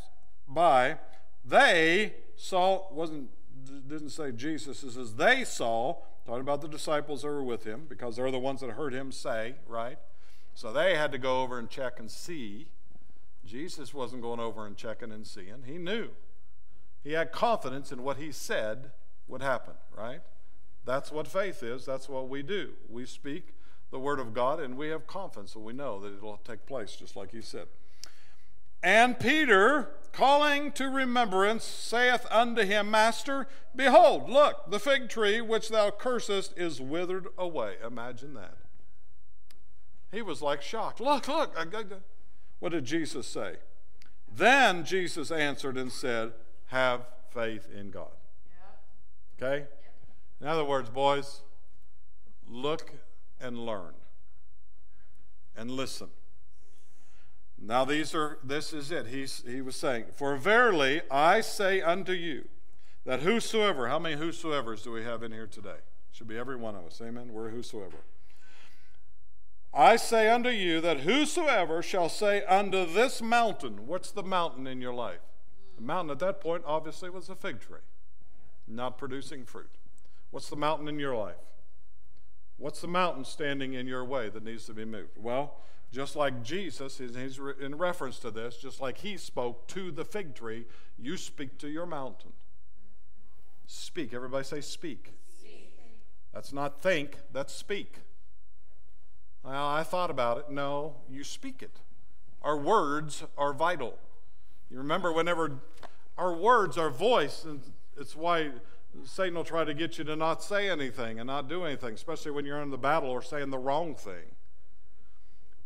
[0.47, 0.97] by,
[1.43, 3.29] they saw wasn't
[3.87, 4.83] didn't say Jesus.
[4.83, 8.39] It says they saw Talking about the disciples that were with him, because they're the
[8.39, 9.97] ones that heard him say, right?
[10.53, 12.67] So they had to go over and check and see.
[13.43, 15.63] Jesus wasn't going over and checking and seeing.
[15.65, 16.09] He knew.
[17.03, 18.91] He had confidence in what he said
[19.27, 20.21] would happen, right?
[20.85, 21.85] That's what faith is.
[21.85, 22.71] That's what we do.
[22.89, 23.55] We speak
[23.91, 26.95] the word of God and we have confidence, so we know that it'll take place,
[26.95, 27.67] just like he said.
[28.83, 35.69] And Peter, calling to remembrance, saith unto him, Master, behold, look, the fig tree which
[35.69, 37.75] thou cursest is withered away.
[37.85, 38.57] Imagine that.
[40.11, 40.99] He was like shocked.
[40.99, 41.55] Look, look.
[42.59, 43.57] What did Jesus say?
[44.33, 46.33] Then Jesus answered and said,
[46.71, 47.01] Have
[47.33, 48.11] faith in God.
[49.41, 49.65] Okay?
[50.39, 51.41] In other words, boys,
[52.47, 52.93] look
[53.41, 53.93] and learn
[55.57, 56.07] and listen.
[57.59, 59.07] Now these are this is it.
[59.07, 62.47] He's he was saying, For verily I say unto you
[63.05, 65.79] that whosoever, how many whosoever's do we have in here today?
[66.13, 67.01] Should be every one of us.
[67.03, 67.33] Amen.
[67.33, 67.97] We're whosoever.
[69.73, 74.79] I say unto you that whosoever shall say unto this mountain, what's the mountain in
[74.79, 75.19] your life?
[75.75, 77.79] The mountain at that point obviously was a fig tree,
[78.67, 79.71] not producing fruit.
[80.29, 81.35] What's the mountain in your life?
[82.57, 85.17] What's the mountain standing in your way that needs to be moved?
[85.17, 85.55] Well,
[85.91, 90.35] just like Jesus, he's in reference to this, just like he spoke to the fig
[90.35, 90.65] tree,
[90.97, 92.31] you speak to your mountain.
[93.65, 94.13] Speak.
[94.13, 95.13] Everybody say, speak.
[95.39, 95.73] speak.
[96.33, 97.95] That's not think, that's speak.
[99.43, 100.49] Well, I thought about it.
[100.49, 101.79] No, you speak it.
[102.41, 103.97] Our words are vital.
[104.71, 105.59] You remember whenever
[106.17, 107.61] our words, our voice, and
[107.97, 108.51] it's why
[109.03, 112.31] Satan will try to get you to not say anything and not do anything, especially
[112.31, 114.35] when you're in the battle or saying the wrong thing.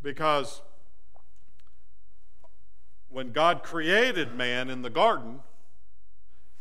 [0.01, 0.61] Because
[3.09, 5.41] when God created man in the garden,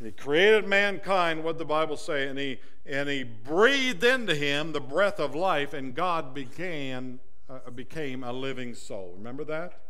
[0.03, 4.80] he created mankind, what the Bible say, and he and he breathed into him the
[4.80, 9.14] breath of life, and God began uh, became a living soul.
[9.16, 9.80] Remember that?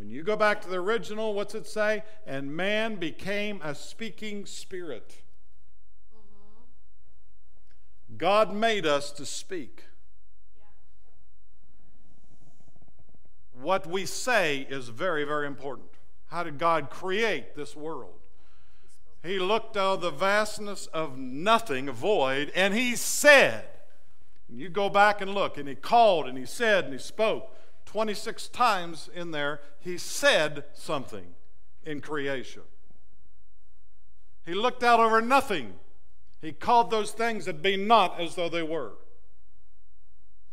[0.00, 2.04] When you go back to the original, what's it say?
[2.26, 5.20] And man became a speaking spirit.
[8.16, 9.84] God made us to speak.
[13.52, 15.90] What we say is very, very important.
[16.28, 18.20] How did God create this world?
[19.22, 23.66] He looked out the vastness of nothing, void, and he said,
[24.48, 27.54] and you go back and look, and he called and he said and he spoke.
[27.90, 31.34] 26 times in there, he said something
[31.84, 32.62] in creation.
[34.46, 35.72] He looked out over nothing.
[36.40, 38.92] He called those things that be not as though they were.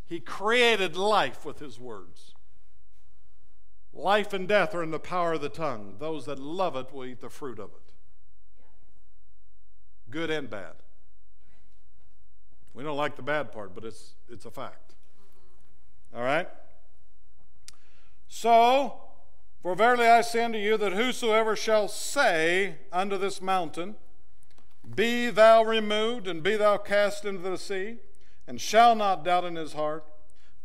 [0.04, 2.34] He created life with his words.
[3.94, 5.98] Life and death are in the power of the tongue.
[6.00, 7.94] Those that love it will eat the fruit of it.
[10.10, 10.74] Good and bad.
[12.74, 14.96] We don't like the bad part, but it's, it's a fact.
[16.16, 16.50] All right?
[18.28, 19.01] So,
[19.61, 23.95] for verily I say unto you that whosoever shall say unto this mountain,
[24.95, 27.97] Be thou removed, and be thou cast into the sea,
[28.47, 30.05] and shall not doubt in his heart,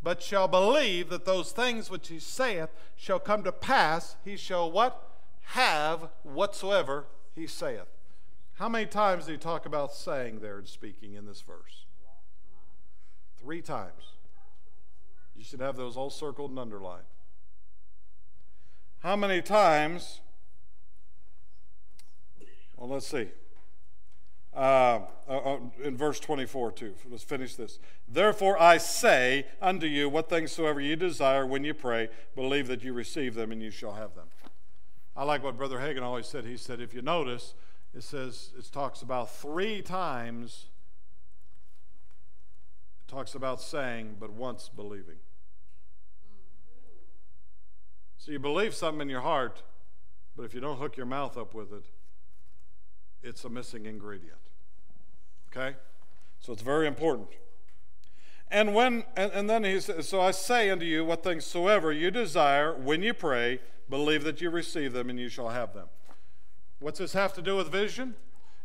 [0.03, 4.71] but shall believe that those things which he saith shall come to pass, he shall
[4.71, 5.09] what?
[5.47, 7.89] Have whatsoever he saith.
[8.55, 11.87] How many times did he talk about saying there and speaking in this verse?
[13.41, 14.13] Three times.
[15.35, 17.07] You should have those all circled and underlined.
[19.03, 20.21] How many times?
[22.77, 23.31] Well, let's see.
[24.55, 26.95] Uh, uh, uh, in verse 24, too.
[27.11, 27.81] Let's finish this.
[28.07, 32.85] Therefore, I say unto you, what things soever you desire when you pray, believe that
[32.85, 34.29] you receive them and you shall have them.
[35.17, 36.45] I like what Brother Hagin always said.
[36.45, 37.55] He said, if you notice,
[37.93, 40.67] it says, it talks about three times,
[43.01, 45.17] it talks about saying, but once believing.
[48.25, 49.65] So you believe something in your heart,
[50.37, 51.87] but if you don't hook your mouth up with it,
[53.21, 54.39] it's a missing ingredient.
[55.51, 55.77] Okay?
[56.39, 57.31] So it's very important.
[58.49, 61.91] And when and, and then he says, So I say unto you, what things soever
[61.91, 63.59] you desire when you pray,
[63.91, 65.89] believe that you receive them and you shall have them.
[66.79, 68.15] What's this have to do with vision?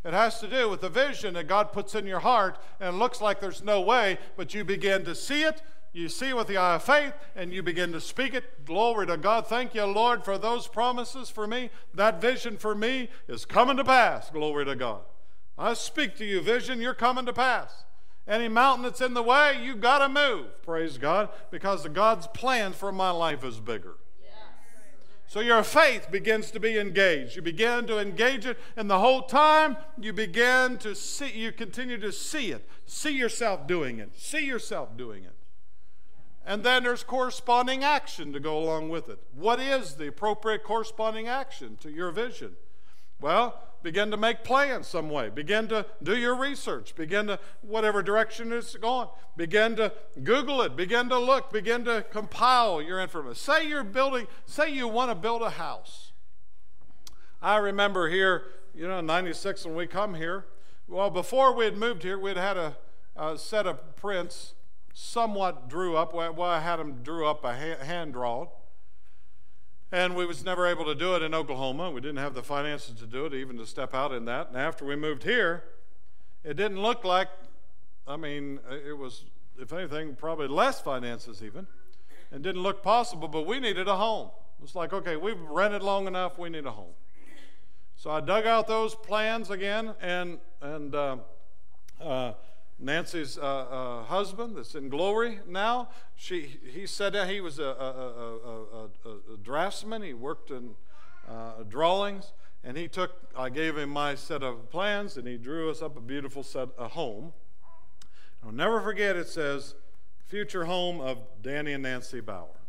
[0.06, 3.22] It has to do with the vision that God puts in your heart, and looks
[3.22, 5.64] like there's no way, but you begin to see it,
[5.98, 8.66] you see with the eye of faith and you begin to speak it.
[8.66, 9.48] Glory to God.
[9.48, 11.70] Thank you, Lord, for those promises for me.
[11.94, 14.30] That vision for me is coming to pass.
[14.30, 15.02] Glory to God.
[15.58, 17.86] I speak to you, vision, you're coming to pass.
[18.28, 20.62] Any mountain that's in the way, you got to move.
[20.62, 23.96] Praise God, because the God's plan for my life is bigger.
[25.30, 27.36] So your faith begins to be engaged.
[27.36, 31.98] You begin to engage it, and the whole time you begin to see, you continue
[31.98, 32.68] to see it.
[32.86, 34.12] See yourself doing it.
[34.18, 35.37] See yourself doing it.
[36.48, 39.20] And then there's corresponding action to go along with it.
[39.36, 42.56] What is the appropriate corresponding action to your vision?
[43.20, 45.28] Well, begin to make plans some way.
[45.28, 46.96] Begin to do your research.
[46.96, 49.92] Begin to, whatever direction it's going, begin to
[50.24, 50.78] Google it.
[50.78, 51.52] Begin to look.
[51.52, 53.36] Begin to compile your information.
[53.36, 56.14] Say you're building, say you want to build a house.
[57.42, 60.46] I remember here, you know, 96 when we come here.
[60.88, 62.78] Well, before we had moved here, we'd had a,
[63.18, 64.54] a set of prints
[65.00, 66.12] somewhat drew up.
[66.12, 68.48] Well, I had them drew up a hand drawn.
[69.92, 71.92] And we was never able to do it in Oklahoma.
[71.92, 74.48] We didn't have the finances to do it, even to step out in that.
[74.48, 75.66] And after we moved here,
[76.44, 77.28] it didn't look like,
[78.08, 79.26] I mean, it was,
[79.62, 81.68] if anything, probably less finances even.
[82.32, 84.32] And didn't look possible, but we needed a home.
[84.58, 86.96] It was like, okay, we've rented long enough, we need a home.
[87.96, 91.18] So I dug out those plans again and, and uh,
[92.02, 92.34] uh,
[92.80, 97.64] Nancy's uh, uh, husband that's in glory now, she, he said that he was a,
[97.64, 100.04] a, a, a draftsman.
[100.04, 100.76] He worked in
[101.28, 102.34] uh, drawings.
[102.64, 105.96] And he took, I gave him my set of plans, and he drew us up
[105.96, 107.34] a beautiful set, a home.
[108.46, 109.76] I'll never forget it says,
[110.28, 112.60] future home of Danny and Nancy Bauer.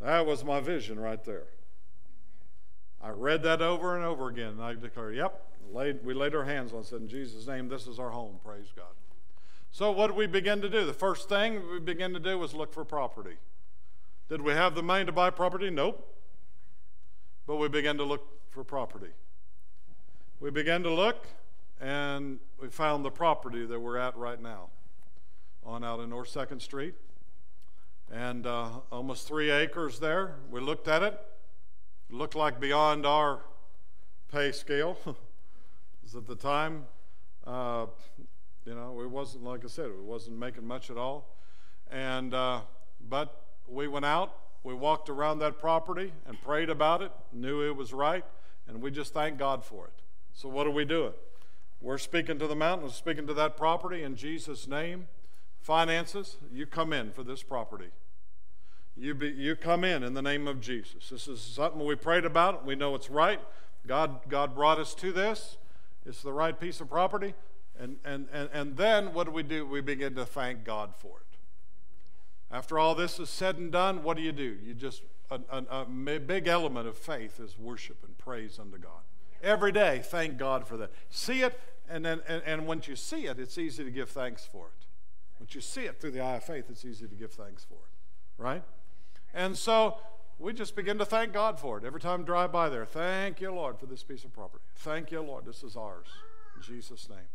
[0.00, 1.44] That was my vision right there.
[3.10, 6.44] I read that over and over again, and I declare, yep, laid, we laid our
[6.44, 8.36] hands on it, said, In Jesus' name, this is our home.
[8.44, 8.94] Praise God.
[9.72, 10.86] So, what did we begin to do?
[10.86, 13.36] The first thing we began to do was look for property.
[14.28, 15.70] Did we have the money to buy property?
[15.70, 16.06] Nope.
[17.48, 19.10] But we began to look for property.
[20.38, 21.26] We began to look,
[21.80, 24.68] and we found the property that we're at right now
[25.64, 26.94] on out in North 2nd Street.
[28.08, 30.36] And uh, almost three acres there.
[30.48, 31.20] We looked at it.
[32.10, 33.40] Looked like beyond our
[34.30, 34.98] pay scale.
[36.16, 36.86] at the time,
[37.46, 37.86] uh,
[38.64, 41.36] you know, it wasn't like I said, it wasn't making much at all.
[41.90, 42.62] And uh,
[43.08, 47.76] but we went out we walked around that property and prayed about it, knew it
[47.76, 48.24] was right,
[48.68, 50.02] and we just thank God for it.
[50.34, 51.14] So, what are we doing?
[51.80, 55.08] We're speaking to the mountain, we're speaking to that property in Jesus' name.
[55.60, 57.90] Finances, you come in for this property.
[59.00, 61.08] You, be, you come in in the name of Jesus.
[61.08, 62.66] This is something we prayed about.
[62.66, 63.40] We know it's right.
[63.86, 65.56] God, God brought us to this.
[66.04, 67.32] It's the right piece of property.
[67.78, 69.64] And, and, and, and then what do we do?
[69.64, 71.38] We begin to thank God for it.
[72.54, 74.58] After all this is said and done, what do you do?
[74.62, 79.00] You just, a, a, a big element of faith is worship and praise unto God.
[79.42, 80.90] Every day, thank God for that.
[81.08, 84.44] See it, and then and, and once you see it, it's easy to give thanks
[84.44, 84.86] for it.
[85.38, 87.76] Once you see it through the eye of faith, it's easy to give thanks for
[87.76, 88.42] it.
[88.42, 88.62] Right?
[89.34, 89.98] And so
[90.38, 91.84] we just begin to thank God for it.
[91.84, 94.64] Every time I drive by there, thank you, Lord, for this piece of property.
[94.76, 96.06] Thank you, Lord, this is ours.
[96.56, 97.28] In Jesus' name.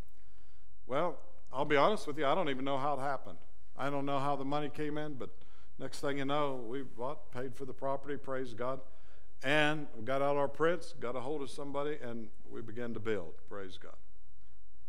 [0.88, 1.18] Well,
[1.54, 3.38] I'll be honest with you, I don't even know how it happened.
[3.78, 5.30] I don't know how the money came in, but
[5.80, 8.80] next thing you know, we bought, paid for the property, praise God.
[9.44, 13.00] And we got out our prints, got a hold of somebody, and we began to
[13.00, 13.96] build, praise God.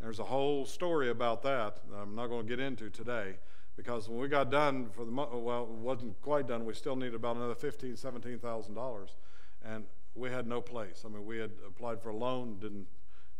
[0.00, 3.36] There's a whole story about that, that I'm not going to get into today
[3.76, 6.64] because when we got done for the well, it wasn't quite done.
[6.64, 9.16] We still needed about another fifteen, seventeen thousand dollars,
[9.64, 11.02] and we had no place.
[11.04, 12.86] I mean, we had applied for a loan, didn't.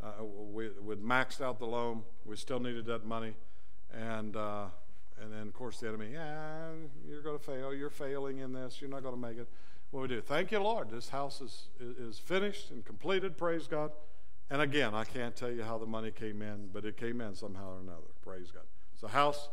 [0.03, 2.03] Uh, we would maxed out the loan.
[2.27, 3.35] We still needed that money,
[3.93, 4.67] and uh,
[5.21, 6.69] and then of course the enemy, yeah,
[7.09, 7.75] you're going to fail.
[7.75, 8.81] You're failing in this.
[8.81, 9.49] You're not going to make it.
[9.91, 10.21] What we do?
[10.21, 10.91] Thank you, Lord.
[10.91, 13.39] This house is is finished and completed.
[13.39, 13.93] Praise God.
[14.51, 17.35] And again, I can't tell you how the money came in, but it came in
[17.35, 18.07] somehow or another.
[18.23, 18.63] Praise God.
[19.01, 19.49] So house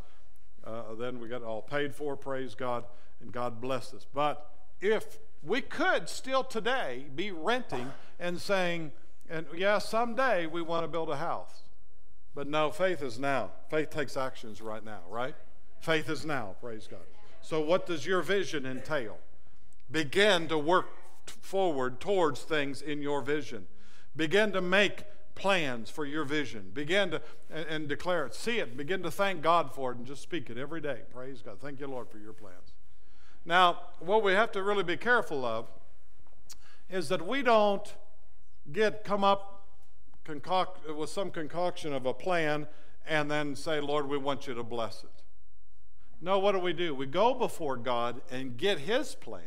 [0.66, 2.84] uh, then we got all paid for, praise God,
[3.20, 4.06] and God bless us.
[4.12, 4.50] But
[4.80, 8.92] if we could still today be renting and saying,
[9.28, 11.62] and yeah, someday we want to build a house.
[12.34, 13.50] But no, faith is now.
[13.70, 15.34] Faith takes actions right now, right?
[15.80, 17.00] Faith is now, praise God.
[17.42, 19.18] So, what does your vision entail?
[19.90, 20.88] Begin to work
[21.26, 23.66] forward towards things in your vision.
[24.16, 25.04] Begin to make
[25.34, 26.70] plans for your vision.
[26.72, 28.34] Begin to and, and, declare it.
[28.34, 28.76] See it.
[28.76, 31.00] Begin to thank God for it and just speak it every day.
[31.12, 31.60] Praise God.
[31.60, 32.72] Thank you, Lord, for your plans.
[33.44, 35.68] Now, what we have to really be careful of
[36.88, 37.94] is that we don't
[38.72, 39.66] get come up
[40.24, 42.66] concoct, with some concoction of a plan
[43.06, 45.10] and then say, Lord, we want you to bless it.
[46.20, 46.94] No, what do we do?
[46.94, 49.42] We go before God and get His plan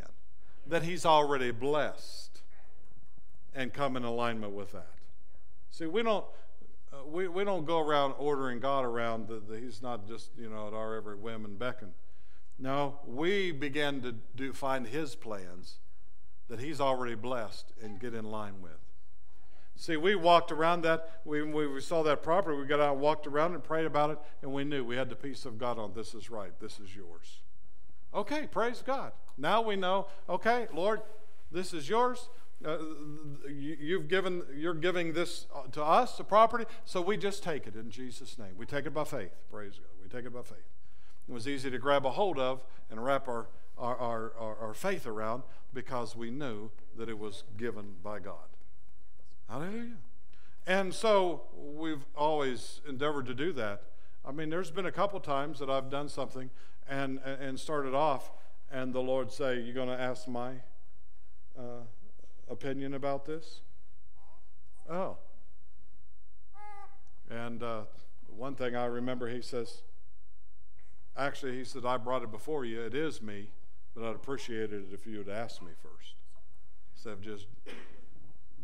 [0.68, 2.42] that He's already blessed
[3.56, 4.97] and come in alignment with that.
[5.72, 6.26] See, we don't.
[6.91, 9.30] Uh, we, we don't go around ordering God around.
[9.59, 11.93] He's not just, you know, at our every whim and beckon.
[12.57, 15.80] No, we begin to do, find His plans
[16.47, 18.80] that He's already blessed and get in line with.
[19.76, 21.22] See, we walked around that.
[21.24, 22.57] We, we saw that property.
[22.57, 25.09] We got out and walked around and prayed about it, and we knew we had
[25.09, 27.41] the peace of God on this is right, this is yours.
[28.13, 29.11] Okay, praise God.
[29.38, 31.01] Now we know, okay, Lord,
[31.51, 32.30] this is yours.
[32.66, 32.78] Uh,
[33.47, 37.76] you, have given, you're giving this to us, the property, so we just take it
[37.76, 38.53] in Jesus' name.
[38.58, 39.32] We take it by faith.
[39.51, 39.89] Praise God.
[40.01, 40.66] We take it by faith.
[41.30, 44.74] It was easy to grab a hold of and wrap our, our, our, our, our
[44.74, 45.43] faith around
[45.74, 48.47] because we knew that it was given by God.
[49.47, 49.97] Hallelujah.
[50.66, 53.84] And so we've always endeavored to do that.
[54.26, 56.49] I mean, there's been a couple times that I've done something
[56.89, 58.32] and, and started off,
[58.72, 60.55] and the Lord say, "You're going to ask my
[61.58, 61.84] uh,
[62.50, 63.62] opinion about this?
[64.89, 65.18] Oh.
[67.30, 67.82] And uh,
[68.28, 69.82] one thing I remember, he says,
[71.18, 72.82] actually, he said, I brought it before you.
[72.82, 73.50] It is me,
[73.95, 76.16] but I'd appreciate it if you would ask me first
[76.95, 77.48] instead of just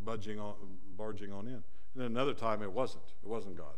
[0.04, 0.56] budging on,
[0.98, 1.54] barging on in.
[1.54, 1.64] And
[1.96, 3.04] then another time, it wasn't.
[3.24, 3.76] It wasn't God.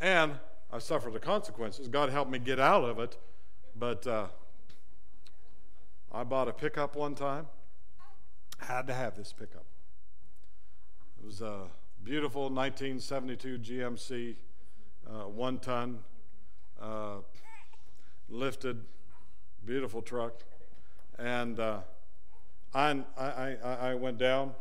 [0.00, 0.38] And
[0.72, 1.86] I suffered the consequences.
[1.88, 3.16] God helped me get out of it,
[3.76, 4.26] but uh,
[6.10, 7.46] I bought a pickup one time
[8.58, 9.64] had to have this pickup.
[11.18, 11.68] It was a
[12.02, 14.36] beautiful 1972 GMC,
[15.06, 16.00] uh, one ton,
[16.80, 17.16] uh,
[18.28, 18.84] lifted,
[19.64, 20.42] beautiful truck.
[21.18, 21.80] And uh,
[22.74, 24.52] I, I, I, went down,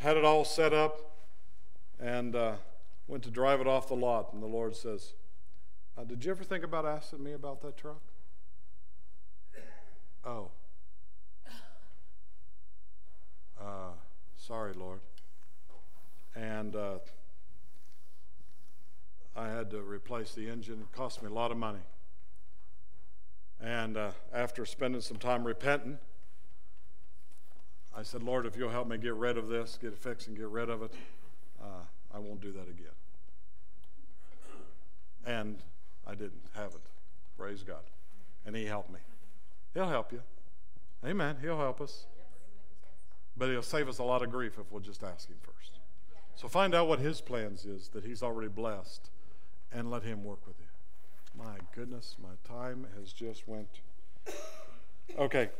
[0.00, 1.00] had it all set up,
[2.00, 2.54] and uh,
[3.06, 4.32] went to drive it off the lot.
[4.32, 5.12] And the Lord says,
[5.96, 8.02] uh, Did you ever think about asking me about that truck?
[10.24, 10.50] Oh.
[13.60, 13.92] Uh,
[14.46, 15.00] sorry, Lord.
[16.34, 16.98] And uh,
[19.34, 20.80] I had to replace the engine.
[20.82, 21.78] It cost me a lot of money.
[23.60, 25.98] And uh, after spending some time repenting,
[27.96, 30.36] I said, Lord, if you'll help me get rid of this, get it fixed and
[30.36, 30.92] get rid of it,
[31.62, 31.84] uh,
[32.14, 32.86] I won't do that again.
[35.24, 35.56] And
[36.06, 36.82] I didn't have it.
[37.38, 37.82] Praise God.
[38.44, 38.98] And He helped me.
[39.72, 40.20] He'll help you.
[41.06, 41.36] Amen.
[41.40, 42.04] He'll help us.
[43.36, 45.78] But he'll save us a lot of grief if we'll just ask him first.
[46.36, 49.10] So find out what his plans is that he's already blessed
[49.72, 50.66] and let him work with you.
[51.36, 53.68] My goodness, my time has just went.
[55.18, 55.50] Okay.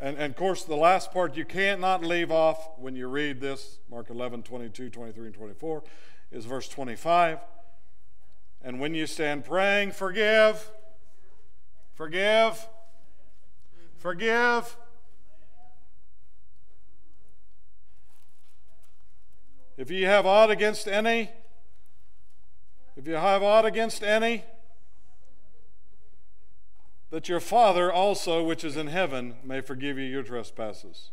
[0.00, 3.40] And, and of course, the last part you can't not leave off when you read
[3.40, 5.82] this, Mark 11, 22, 23, and 24,
[6.32, 7.38] is verse 25.
[8.62, 10.70] And when you stand praying, forgive,
[11.94, 12.66] forgive,
[13.98, 14.76] forgive.
[19.80, 21.30] If you have aught against any,
[22.98, 24.44] if you have aught against any,
[27.08, 31.12] that your Father also, which is in heaven, may forgive you your trespasses.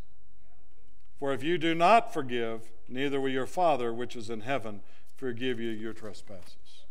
[1.17, 4.81] For if you do not forgive, neither will your Father, which is in heaven,
[5.15, 6.83] forgive you your trespasses.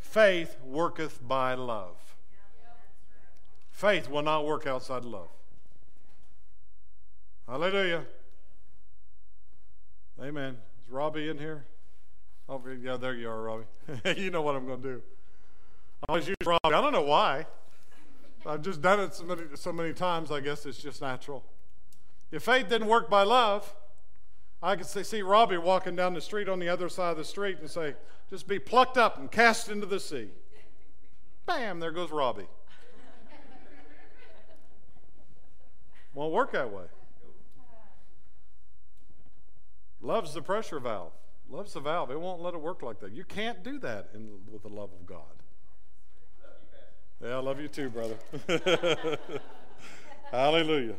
[0.00, 2.16] Faith worketh by love.
[3.70, 5.30] Faith will not work outside love.
[7.46, 8.06] Hallelujah.
[10.22, 10.56] Amen.
[10.86, 11.64] Is Robbie in here?
[12.48, 13.64] Oh, yeah, there you are, Robbie.
[14.16, 15.02] you know what I'm going to do.
[16.02, 16.60] I always use Robbie.
[16.64, 17.46] I don't know why.
[18.46, 21.42] I've just done it so many, so many times, I guess it's just natural.
[22.30, 23.74] If faith didn't work by love,
[24.62, 27.58] I could see Robbie walking down the street on the other side of the street
[27.60, 27.94] and say,
[28.30, 30.28] just be plucked up and cast into the sea.
[31.46, 32.44] Bam, there goes Robbie.
[36.14, 36.84] Won't work that way.
[40.04, 41.12] Love's the pressure valve.
[41.48, 42.10] Love's the valve.
[42.10, 43.12] It won't let it work like that.
[43.12, 45.22] You can't do that in, with the love of God.
[47.22, 48.16] Yeah, I love you too, brother.
[50.30, 50.96] Hallelujah.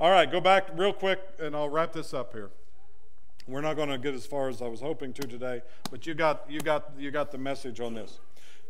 [0.00, 2.48] All right, go back real quick and I'll wrap this up here.
[3.46, 6.14] We're not going to get as far as I was hoping to today, but you
[6.14, 8.20] got you got you got the message on this.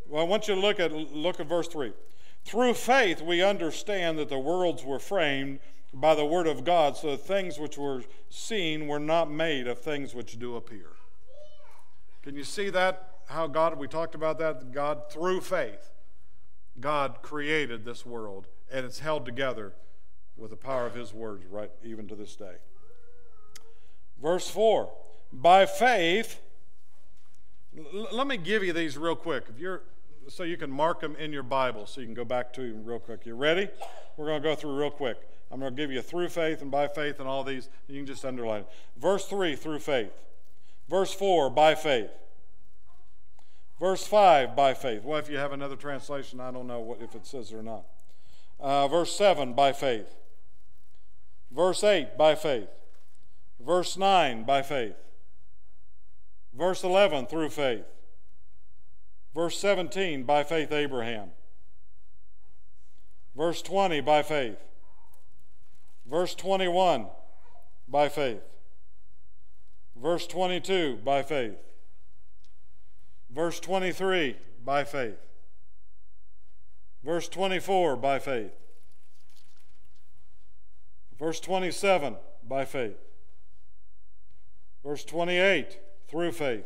[0.09, 1.93] Well, I want you to look at look at verse 3.
[2.45, 5.61] Through faith we understand that the worlds were framed
[5.93, 9.78] by the word of God, so that things which were seen were not made of
[9.78, 10.91] things which do appear.
[12.22, 13.11] Can you see that?
[13.26, 15.93] How God, we talked about that, God through faith,
[16.80, 19.74] God created this world, and it's held together
[20.36, 22.57] with the power of His words, right, even to this day.
[24.20, 24.91] Verse 4
[25.32, 26.41] By faith,
[28.12, 29.45] let me give you these real quick.
[29.49, 29.82] If you're
[30.29, 32.85] so you can mark them in your Bible so you can go back to them
[32.85, 33.24] real quick.
[33.26, 33.68] You ready?
[34.16, 35.16] We're going to go through real quick.
[35.51, 37.68] I'm going to give you through faith and by faith and all these.
[37.87, 38.68] You can just underline it.
[38.97, 40.12] Verse 3, through faith.
[40.89, 42.11] Verse 4, by faith.
[43.81, 45.03] Verse 5, by faith.
[45.05, 47.85] Well, if you have another translation, I don't know what, if it says or not.
[48.61, 50.14] Uh, verse 7, by faith.
[51.51, 52.68] Verse 8, by faith.
[53.64, 54.97] Verse 9, by faith.
[56.53, 57.85] Verse 11, through faith.
[59.35, 61.31] Verse 17, by faith, Abraham.
[63.37, 64.59] Verse 20, by faith.
[66.07, 67.07] Verse 21,
[67.87, 68.41] by faith.
[69.97, 71.57] Verse 22, by faith.
[73.31, 75.18] Verse 23, by faith.
[77.05, 78.53] Verse 24, by faith.
[81.18, 82.16] Verse 27,
[82.47, 82.97] by faith.
[84.85, 86.64] Verse 28, through faith.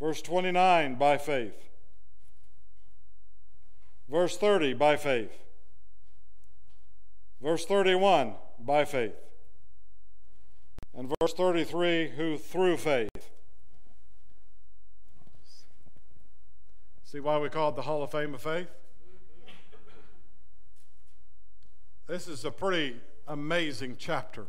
[0.00, 1.68] Verse 29, by faith.
[4.08, 5.30] Verse 30, by faith.
[7.42, 9.14] Verse 31, by faith.
[10.96, 13.10] And verse 33, who through faith.
[17.04, 18.68] See why we call it the Hall of Fame of Faith?
[22.06, 22.96] This is a pretty
[23.28, 24.46] amazing chapter.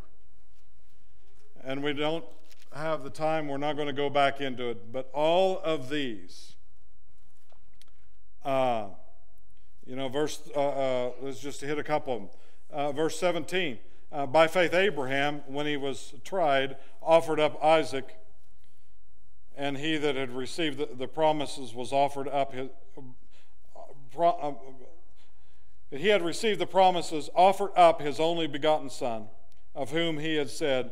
[1.64, 2.26] And we don't
[2.74, 4.92] have the time, we're not going to go back into it.
[4.92, 6.56] But all of these,
[8.46, 8.88] uh,
[9.86, 12.30] you know, verse, uh, uh, let's just hit a couple of them
[12.72, 13.80] uh, verse 17.
[14.12, 18.18] Uh, by faith, Abraham, when he was tried, offered up Isaac,
[19.56, 22.70] and he that had received the, the promises was offered up his.
[24.14, 24.54] Pro, uh,
[25.98, 29.28] he had received the promises, offered up his only begotten son,
[29.76, 30.92] of whom he had said,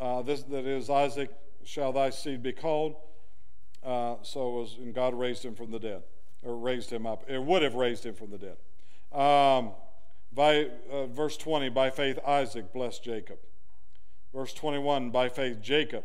[0.00, 1.30] uh, this, that is Isaac,
[1.64, 2.96] shall thy seed be called.
[3.84, 6.02] Uh, so was, and God raised him from the dead,
[6.42, 7.24] or raised him up.
[7.28, 8.56] It would have raised him from the dead.
[9.18, 9.72] Um,
[10.32, 13.38] by, uh, verse 20, by faith Isaac blessed Jacob.
[14.34, 16.04] Verse 21, by faith Jacob,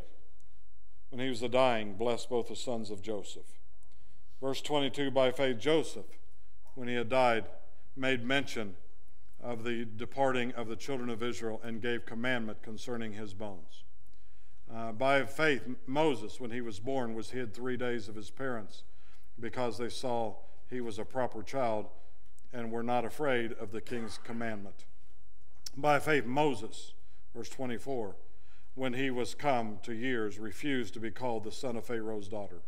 [1.09, 3.59] when he was a dying, blessed both the sons of Joseph.
[4.41, 6.05] Verse 22, by faith Joseph,
[6.75, 7.45] when he had died,
[7.95, 8.75] made mention
[9.43, 13.83] of the departing of the children of Israel and gave commandment concerning his bones.
[14.73, 18.83] Uh, by faith, Moses, when he was born, was hid three days of his parents
[19.39, 20.35] because they saw
[20.69, 21.87] he was a proper child
[22.53, 24.85] and were not afraid of the king's commandment.
[25.75, 26.93] By faith, Moses,
[27.35, 28.15] verse 24,
[28.75, 32.61] when he was come to years, refused to be called the son of Pharaoh's daughter.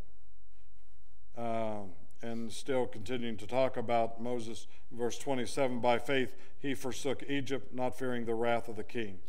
[1.37, 7.73] Um, and still continuing to talk about Moses, verse 27 by faith, he forsook Egypt,
[7.73, 9.19] not fearing the wrath of the king.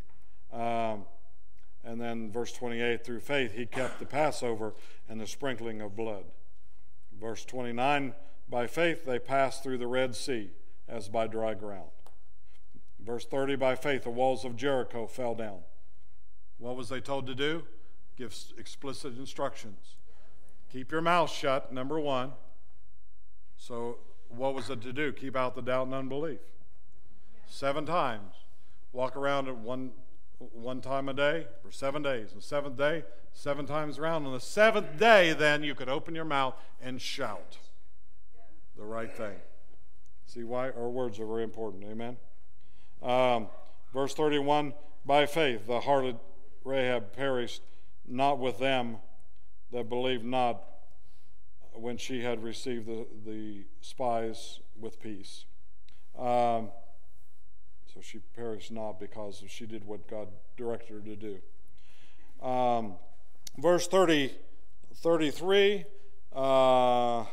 [0.53, 1.05] Um,
[1.85, 4.75] and then verse 28 through faith, he kept the Passover
[5.09, 6.25] and the sprinkling of blood.
[7.19, 8.15] Verse 29
[8.49, 10.51] by faith, they passed through the Red Sea
[10.89, 11.91] as by dry ground.
[13.01, 15.61] Verse 30 by faith, the walls of Jericho fell down.
[16.59, 17.65] What was they told to do?
[18.17, 19.97] Give explicit instructions.
[20.73, 22.33] Keep your mouth shut, number one.
[23.59, 23.99] So,
[24.29, 25.13] what was it to do?
[25.13, 26.41] Keep out the doubt and unbelief.
[27.47, 28.35] Seven times.
[28.93, 29.93] Walk around at one,
[30.39, 32.33] one time a day for seven days.
[32.35, 34.27] The seventh day, seven times around.
[34.27, 37.59] On the seventh day, then you could open your mouth and shout
[38.77, 39.37] the right thing.
[40.27, 41.85] See why our words are very important.
[41.85, 42.17] Amen.
[43.03, 43.49] Um,
[43.93, 46.19] verse 31 By faith, the harlot
[46.65, 47.63] Rahab perished,
[48.07, 48.97] not with them
[49.73, 50.63] that believed not
[51.79, 55.45] when she had received the, the spies with peace.
[56.19, 56.71] Um,
[57.93, 61.39] so she perished not because she did what God directed her to do.
[62.47, 62.95] Um,
[63.59, 64.35] verse 30,
[64.95, 65.85] 33,
[66.35, 67.25] uh, uh,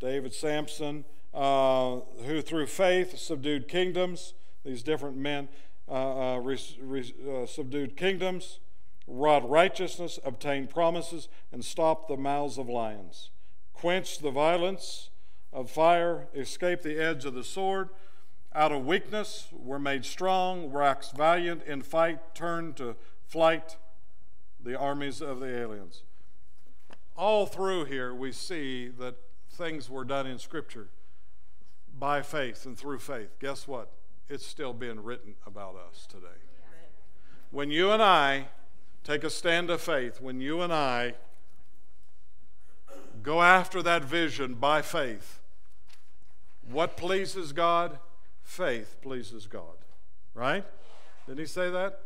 [0.00, 4.34] David Samson, uh, who through faith subdued kingdoms,
[4.64, 5.48] these different men
[5.88, 8.60] uh, uh, uh, subdued kingdoms
[9.06, 13.30] wrought righteousness, obtained promises, and stopped the mouths of lions,
[13.72, 15.10] quenched the violence
[15.52, 17.90] of fire, escaped the edge of the sword.
[18.54, 22.96] Out of weakness were made strong, waxed valiant in fight, turned to
[23.26, 23.76] flight
[24.62, 26.02] the armies of the aliens.
[27.16, 29.16] All through here, we see that
[29.50, 30.88] things were done in Scripture
[31.98, 33.38] by faith and through faith.
[33.38, 33.92] Guess what?
[34.28, 36.26] It's still being written about us today.
[37.50, 38.46] When you and I
[39.04, 41.14] take a stand of faith when you and I
[43.22, 45.40] go after that vision by faith.
[46.70, 47.98] What pleases God?
[48.42, 49.76] Faith pleases God.
[50.34, 50.64] Right?
[51.26, 52.00] Didn't he say that?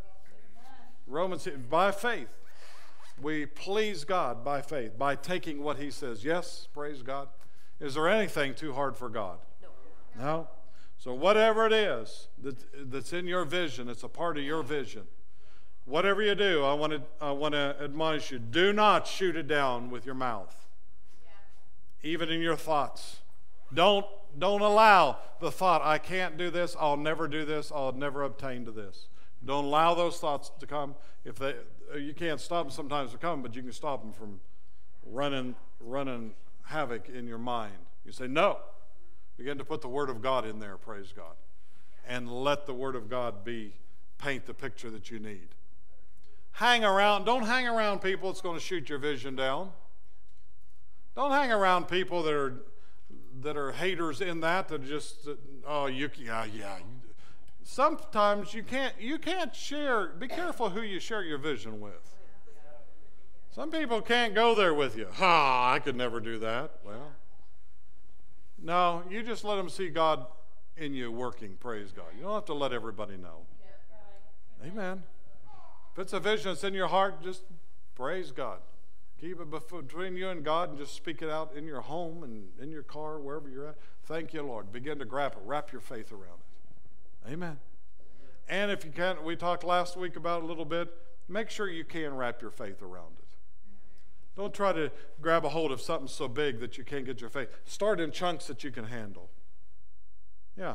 [1.07, 2.28] Romans, by faith.
[3.20, 6.24] We please God by faith, by taking what he says.
[6.24, 7.28] Yes, praise God.
[7.80, 9.38] Is there anything too hard for God?
[9.62, 10.22] No.
[10.22, 10.49] no?
[10.99, 15.05] So, whatever it is that, that's in your vision, it's a part of your vision
[15.87, 19.49] whatever you do, I want to, I want to admonish you do not shoot it
[19.49, 20.68] down with your mouth,
[21.24, 22.11] yeah.
[22.11, 23.20] even in your thoughts.
[23.72, 24.05] Don't,
[24.39, 28.64] don't allow the thought, I can't do this, I'll never do this, I'll never obtain
[28.66, 29.09] to this.
[29.45, 30.97] Don't allow those thoughts to come.
[31.24, 31.55] If they,
[31.97, 34.41] you can't stop them sometimes from coming, but you can stop them from
[35.05, 36.34] running, running
[36.64, 37.74] havoc in your mind.
[38.05, 38.59] You say, no.
[39.37, 41.34] Begin to put the Word of God in there, praise God.
[42.09, 43.74] And let the Word of God be,
[44.18, 45.49] paint the picture that you need
[46.57, 49.71] hang around, don't hang around people that's going to shoot your vision down.
[51.15, 52.63] Don't hang around people that are
[53.43, 55.29] that are haters in that that just
[55.67, 56.79] oh you yeah yeah.
[57.63, 60.09] Sometimes you can't you can't share.
[60.09, 62.15] Be careful who you share your vision with.
[63.55, 65.09] Some people can't go there with you.
[65.15, 65.73] Ha!
[65.75, 66.73] I could never do that.
[66.85, 67.13] Well,
[68.63, 70.27] no, you just let them see God
[70.77, 71.57] in you working.
[71.59, 72.07] Praise God.
[72.17, 73.47] You don't have to let everybody know.
[74.65, 75.03] Amen.
[75.97, 77.44] If it's a vision that's in your heart, just
[77.94, 78.59] praise God.
[79.18, 82.49] Keep it between you and God and just speak it out in your home and
[82.61, 83.76] in your car, wherever you're at.
[84.05, 84.70] Thank you, Lord.
[84.70, 86.40] Begin to grab it, wrap your faith around
[87.24, 87.32] it.
[87.32, 87.57] Amen.
[88.47, 90.92] And if you can't, we talked last week about a little bit,
[91.30, 93.24] make sure you can wrap your faith around it.
[94.36, 94.92] Don't try to
[95.22, 97.49] grab a hold of something so big that you can't get your faith.
[97.64, 99.30] Start in chunks that you can handle.
[100.59, 100.74] Yeah,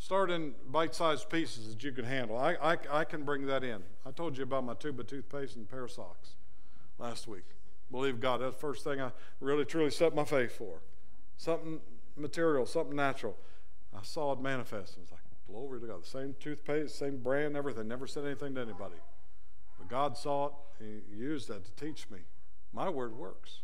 [0.00, 2.38] Start in bite sized pieces that you can handle.
[2.38, 3.82] I, I, I can bring that in.
[4.06, 6.36] I told you about my tube of toothpaste and pair of socks
[6.98, 7.44] last week.
[7.92, 10.80] Believe God, that's the first thing I really truly set my faith for.
[11.36, 11.80] Something
[12.16, 13.36] material, something natural.
[13.94, 14.94] I saw it manifest.
[14.96, 16.02] I was like, glory to God.
[16.02, 17.86] The same toothpaste, same brand, everything.
[17.86, 18.96] Never said anything to anybody.
[19.78, 20.52] But God saw it.
[20.78, 22.20] He used that to teach me.
[22.72, 23.60] My word works.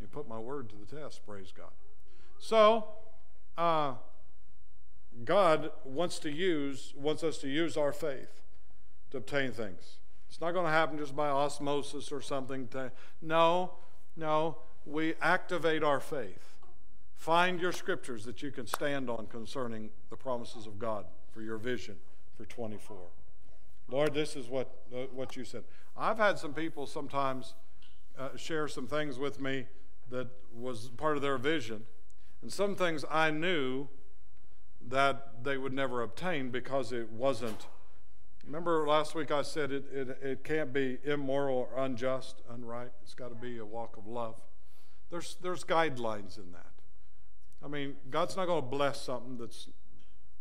[0.00, 1.26] You put my word to the test.
[1.26, 1.72] Praise God.
[2.38, 2.88] So,
[3.58, 3.94] uh,
[5.22, 8.40] God wants to use wants us to use our faith
[9.10, 9.98] to obtain things.
[10.28, 12.66] It's not going to happen just by osmosis or something.
[12.68, 12.90] To,
[13.22, 13.74] no,
[14.16, 14.58] no.
[14.84, 16.56] We activate our faith.
[17.14, 21.56] Find your scriptures that you can stand on concerning the promises of God for your
[21.56, 21.96] vision
[22.36, 22.96] for 24.
[23.88, 25.64] Lord, this is what uh, what you said.
[25.96, 27.54] I've had some people sometimes
[28.18, 29.66] uh, share some things with me
[30.10, 31.84] that was part of their vision,
[32.42, 33.88] And some things I knew
[34.88, 37.66] that they would never obtain because it wasn't.
[38.46, 42.90] Remember last week I said it, it, it can't be immoral or unjust, unright.
[43.02, 44.34] It's got to be a walk of love.
[45.10, 46.72] There's, there's guidelines in that.
[47.64, 49.68] I mean, God's not going to bless something that's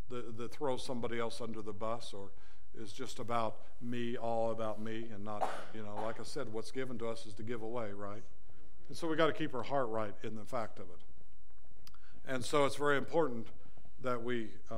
[0.10, 2.32] that, that throws somebody else under the bus or
[2.80, 6.72] is just about me, all about me, and not, you know, like I said, what's
[6.72, 8.24] given to us is to give away, right?
[8.88, 11.02] And so we got to keep our heart right in the fact of it.
[12.28, 13.48] And so it's very important
[14.04, 14.76] that we uh,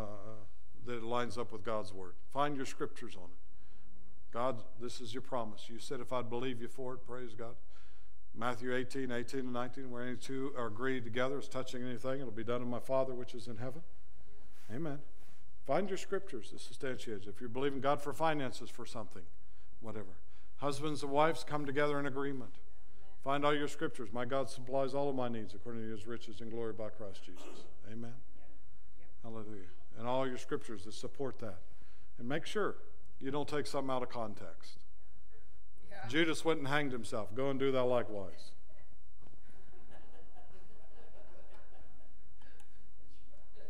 [0.86, 2.14] that lines up with God's word.
[2.32, 4.34] Find your scriptures on it.
[4.34, 5.64] God, this is your promise.
[5.68, 7.56] You said if I'd believe you for it, praise God.
[8.38, 12.32] Matthew 18, 18 and 19, where any two are agreed together is touching anything, it'll
[12.32, 13.82] be done in my Father which is in heaven.
[14.74, 15.00] Amen.
[15.66, 17.28] Find your scriptures that substantiates.
[17.28, 19.24] If you're believing God for finances for something,
[19.80, 20.18] whatever.
[20.58, 22.56] Husbands and wives come together in agreement.
[23.24, 24.10] Find all your scriptures.
[24.12, 27.24] My God supplies all of my needs according to his riches and glory by Christ
[27.24, 27.64] Jesus.
[27.92, 28.14] Amen.
[29.26, 29.66] Hallelujah.
[29.98, 31.58] And all your scriptures that support that.
[32.20, 32.76] And make sure
[33.20, 34.78] you don't take something out of context.
[35.90, 36.08] Yeah.
[36.08, 37.34] Judas went and hanged himself.
[37.34, 38.52] Go and do that likewise.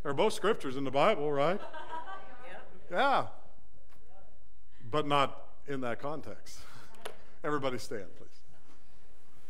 [0.03, 1.59] They're both scriptures in the Bible, right?
[2.91, 2.97] Yeah.
[2.97, 3.25] yeah.
[4.91, 6.59] But not in that context.
[7.43, 8.27] Everybody stand, please.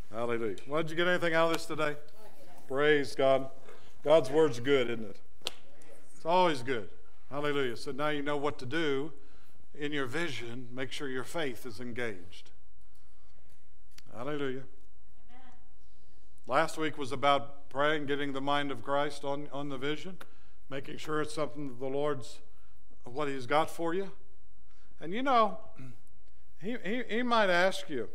[0.10, 0.56] Hallelujah.
[0.66, 1.98] Well, did you get anything out of this today?
[2.70, 3.50] Praise God.
[4.06, 5.20] God's word's good, isn't it?
[6.26, 6.90] It's always good.
[7.30, 7.78] Hallelujah.
[7.78, 9.14] So now you know what to do
[9.76, 10.68] in your vision.
[10.74, 12.50] Make sure your faith is engaged.
[14.12, 14.64] Hallelujah.
[15.30, 15.54] Amen.
[16.48, 20.18] Last week was about praying, getting the mind of Christ on, on the vision,
[20.68, 22.40] making sure it's something that the Lord's
[23.04, 24.12] what He's got for you.
[25.00, 25.60] And you know,
[26.60, 28.10] He, he, he might ask you,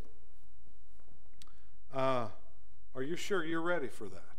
[1.94, 2.26] uh,
[2.96, 4.29] Are you sure you're ready for that?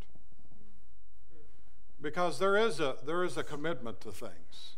[2.02, 4.76] Because there is a, there is a commitment to things.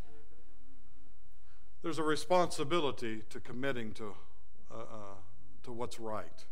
[1.81, 4.15] There's a responsibility to committing to,
[4.71, 5.15] uh, uh,
[5.63, 6.45] to what's right.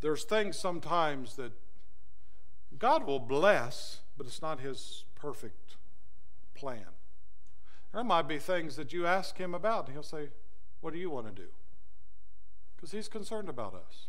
[0.00, 1.52] There's things sometimes that
[2.78, 5.76] God will bless, but it's not His perfect
[6.54, 6.86] plan.
[7.92, 10.28] There might be things that you ask Him about, and He'll say,
[10.80, 11.48] What do you want to do?
[12.80, 14.06] because he's concerned about us.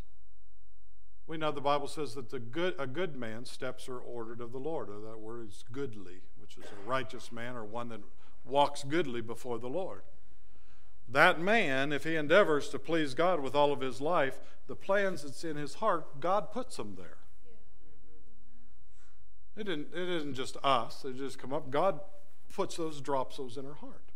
[1.31, 4.51] We know the Bible says that the good, a good man's steps are ordered of
[4.51, 4.89] the Lord.
[4.89, 8.01] Or that word is goodly, which is a righteous man or one that
[8.43, 10.01] walks goodly before the Lord.
[11.07, 15.23] That man, if he endeavors to please God with all of his life, the plans
[15.23, 17.19] that's in his heart, God puts them there.
[19.55, 21.71] It, didn't, it isn't just us, they just come up.
[21.71, 22.01] God
[22.53, 24.11] puts those, drops those in our heart.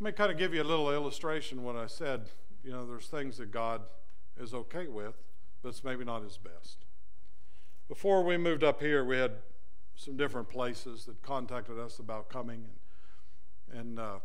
[0.00, 2.22] Let me kind of give you a little illustration what I said
[2.64, 3.82] you know, there's things that God
[4.40, 5.14] is okay with,
[5.64, 6.84] but it's maybe not his best.
[7.88, 9.32] Before we moved up here, we had
[9.96, 12.66] some different places that contacted us about coming.
[13.72, 14.18] And, and, uh,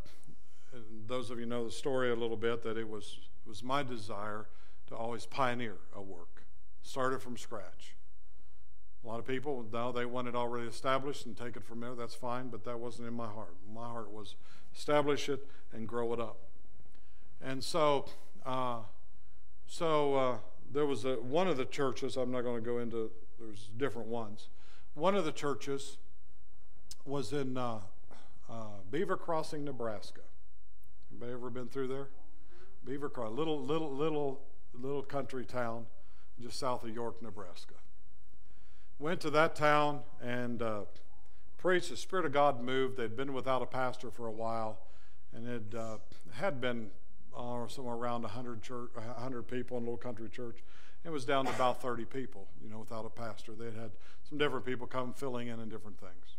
[0.73, 3.63] and those of you know the story a little bit that it was, it was
[3.63, 4.47] my desire
[4.87, 6.43] to always pioneer a work,
[6.81, 7.95] start it from scratch.
[9.01, 11.95] A lot of people, now they want it already established and take it from there.
[11.95, 13.55] That's fine, but that wasn't in my heart.
[13.73, 14.35] My heart was
[14.75, 16.37] establish it and grow it up.
[17.41, 18.07] And so
[18.45, 18.79] uh,
[19.69, 20.37] so uh,
[20.72, 24.07] there was a, one of the churches, I'm not going to go into, there's different
[24.07, 24.49] ones.
[24.93, 25.97] One of the churches
[27.05, 27.80] was in uh,
[28.49, 28.53] uh,
[28.89, 30.22] Beaver Crossing, Nebraska.
[31.11, 32.09] Anybody ever been through there?
[32.86, 34.41] Beaver Crossing, little, little, little,
[34.74, 35.86] little country town
[36.41, 37.76] just south of York, Nebraska.
[38.97, 40.82] Went to that town and uh,
[41.57, 41.89] preached.
[41.89, 42.97] The Spirit of God moved.
[42.97, 44.80] They'd been without a pastor for a while,
[45.34, 45.97] and it uh,
[46.34, 46.91] had been
[47.36, 50.57] uh, somewhere around 100, church, 100 people in a little country church.
[51.05, 53.53] It was down to about 30 people, you know, without a pastor.
[53.53, 53.91] They had
[54.27, 56.36] some different people come filling in and different things.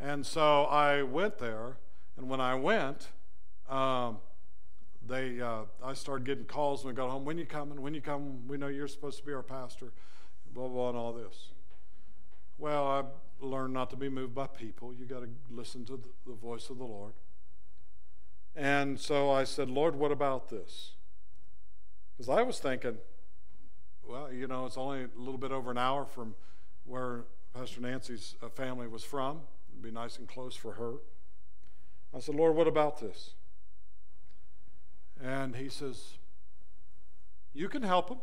[0.00, 1.76] And so I went there,
[2.16, 3.08] and when I went,
[3.68, 4.18] um,
[5.06, 7.24] they uh, I started getting calls when I got home.
[7.24, 7.80] When you coming?
[7.80, 8.46] When you come?
[8.48, 9.92] We know you're supposed to be our pastor.
[10.52, 11.48] Blah blah, blah and all this.
[12.58, 13.02] Well, I
[13.44, 14.94] learned not to be moved by people.
[14.94, 17.12] You got to listen to the, the voice of the Lord.
[18.56, 20.92] And so I said, Lord, what about this?
[22.12, 22.98] Because I was thinking,
[24.06, 26.34] well, you know, it's only a little bit over an hour from
[26.84, 27.24] where
[27.54, 29.40] Pastor Nancy's uh, family was from.
[29.70, 30.94] It'd be nice and close for her.
[32.14, 33.34] I said, Lord, what about this?
[35.20, 36.14] And he says,
[37.52, 38.18] You can help him.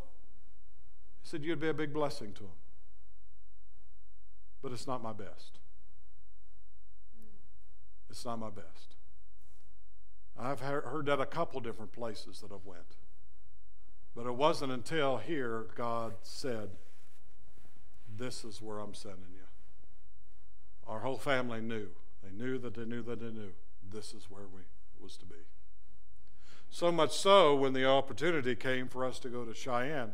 [1.24, 2.50] He said, You'd be a big blessing to him.
[4.62, 5.60] But it's not my best.
[8.10, 8.96] It's not my best.
[10.40, 12.96] I've heard that a couple different places that I've went.
[14.16, 16.70] But it wasn't until here God said,
[18.18, 19.48] This is where I'm sending you.
[20.88, 21.90] Our whole family knew.
[22.24, 23.54] They knew that they knew that they knew.
[23.90, 24.62] This is where we
[25.00, 25.36] was to be.
[26.70, 30.14] So much so, when the opportunity came for us to go to Cheyenne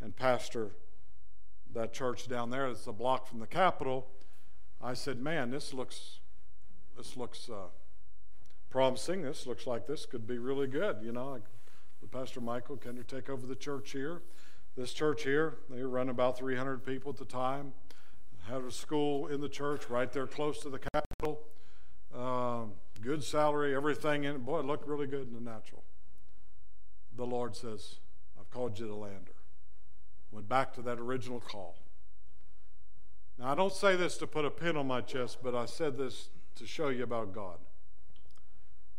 [0.00, 0.70] and pastor
[1.72, 4.06] that church down there that's a block from the Capitol,
[4.82, 6.20] I said, "Man, this looks,
[6.96, 7.68] this looks uh,
[8.74, 9.22] promising.
[9.22, 11.40] This looks like this could be really good." You know,
[12.10, 14.20] Pastor Michael, can you take over the church here?
[14.76, 17.72] This church here, they run about 300 people at the time.
[18.48, 21.40] Had a school in the church right there close to the capital.
[22.12, 24.44] Um, good salary, everything in it.
[24.44, 25.84] Boy, it looked really good in the natural.
[27.16, 28.00] The Lord says,
[28.38, 29.36] I've called you to Lander.
[30.32, 31.76] Went back to that original call.
[33.38, 35.96] Now, I don't say this to put a pin on my chest, but I said
[35.96, 37.58] this to show you about God.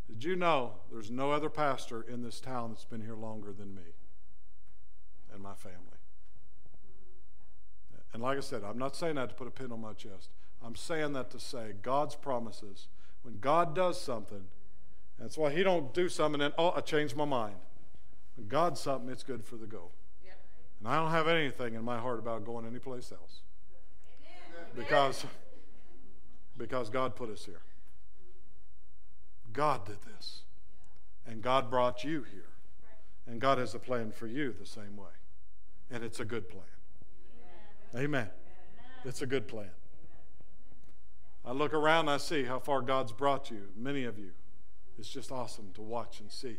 [0.07, 3.73] Did you know there's no other pastor in this town that's been here longer than
[3.73, 3.93] me
[5.33, 5.79] and my family?
[8.13, 10.29] And like I said, I'm not saying that to put a pin on my chest.
[10.63, 12.87] I'm saying that to say God's promises.
[13.23, 14.45] When God does something,
[15.19, 17.55] that's why He don't do something and oh, I changed my mind.
[18.35, 19.89] When God's something, it's good for the go.
[20.79, 23.41] And I don't have anything in my heart about going anyplace else.
[24.75, 25.25] Because,
[26.57, 27.61] because God put us here.
[29.55, 30.41] God did this.
[31.25, 32.49] And God brought you here.
[33.27, 35.07] And God has a plan for you the same way.
[35.89, 36.63] And it's a good plan.
[37.95, 38.29] Amen.
[39.03, 39.71] It's a good plan.
[41.43, 44.31] I look around, I see how far God's brought you, many of you.
[44.97, 46.57] It's just awesome to watch and see.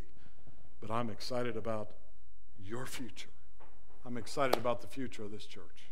[0.81, 1.91] But I'm excited about
[2.65, 3.29] your future.
[4.05, 5.91] I'm excited about the future of this church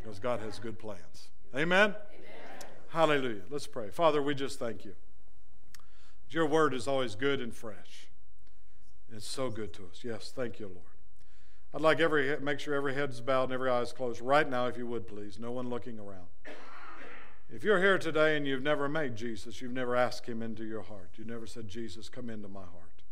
[0.00, 1.28] because God has good plans.
[1.54, 1.90] Amen?
[1.90, 1.96] Amen?
[2.88, 3.42] Hallelujah.
[3.50, 3.90] Let's pray.
[3.90, 4.94] Father, we just thank you.
[6.30, 8.08] Your word is always good and fresh.
[9.14, 10.00] It's so good to us.
[10.02, 10.80] Yes, thank you, Lord.
[11.74, 14.48] I'd like every make sure every head is bowed and every eye is closed right
[14.48, 15.38] now, if you would, please.
[15.38, 16.26] No one looking around.
[17.48, 20.82] If you're here today and you've never made Jesus, you've never asked him into your
[20.82, 21.10] heart.
[21.16, 23.02] You never said, Jesus, come into my heart.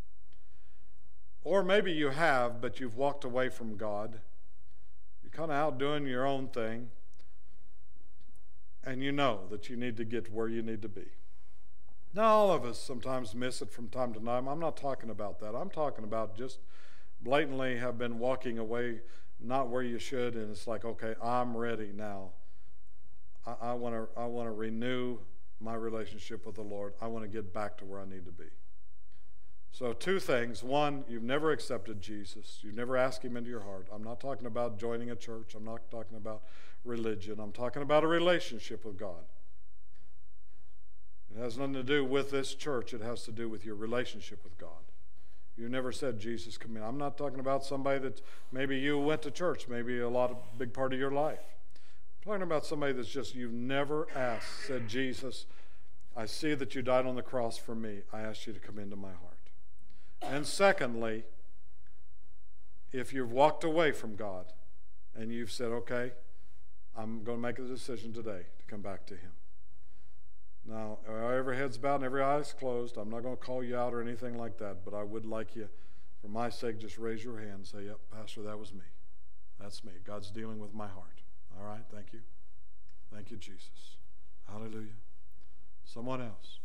[1.45, 4.19] Or maybe you have, but you've walked away from God.
[5.23, 6.91] You're kind of out doing your own thing.
[8.83, 11.07] And you know that you need to get where you need to be.
[12.15, 14.49] Now, all of us sometimes miss it from time to time.
[14.49, 15.57] I'm not talking about that.
[15.57, 16.61] I'm talking about just
[17.21, 19.01] blatantly have been walking away
[19.41, 22.31] not where you should, and it's like, okay, I'm ready now.
[23.61, 25.19] I want to I want to renew
[25.61, 26.95] my relationship with the Lord.
[27.01, 28.49] I want to get back to where I need to be.
[29.71, 30.63] So, two things.
[30.63, 32.61] One, you've never accepted Jesus.
[32.63, 33.89] You've never asked him into your heart.
[33.93, 35.55] I'm not talking about joining a church.
[35.55, 36.45] I'm not talking about
[36.85, 37.41] religion.
[37.41, 39.25] I'm talking about a relationship with God.
[41.37, 44.45] It has nothing to do with this church, it has to do with your relationship
[44.45, 44.71] with God.
[45.57, 46.83] You never said, Jesus, come in.
[46.83, 48.21] I'm not talking about somebody that
[48.51, 51.39] maybe you went to church, maybe a lot of big part of your life.
[52.27, 55.47] I'm talking about somebody that's just you've never asked, said, Jesus,
[56.17, 58.01] I see that you died on the cross for me.
[58.13, 59.35] I ask you to come into my heart.
[60.23, 61.25] And secondly,
[62.93, 64.47] if you've walked away from God
[65.15, 66.13] and you've said, okay,
[66.97, 69.33] I'm going to make a decision today to come back to Him.
[70.67, 72.97] Now, uh, every head's bowed and every eye's closed.
[72.97, 75.55] I'm not going to call you out or anything like that, but I would like
[75.55, 75.69] you,
[76.21, 78.81] for my sake, just raise your hand and say, Yep, Pastor, that was me.
[79.61, 79.93] That's me.
[80.05, 81.23] God's dealing with my heart.
[81.59, 82.21] All right, thank you.
[83.13, 83.99] Thank you, Jesus.
[84.51, 84.97] Hallelujah.
[85.85, 86.59] Someone else.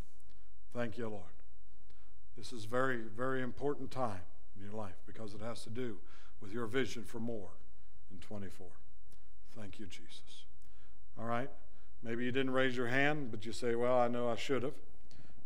[0.74, 1.24] Thank you, Lord.
[2.38, 4.22] This is very, very important time
[4.56, 5.97] in your life because it has to do
[6.41, 7.50] with your vision for more
[8.12, 8.68] in 24.
[9.58, 10.45] Thank you, Jesus.
[11.18, 11.50] All right.
[12.04, 14.74] Maybe you didn't raise your hand, but you say, Well, I know I should have.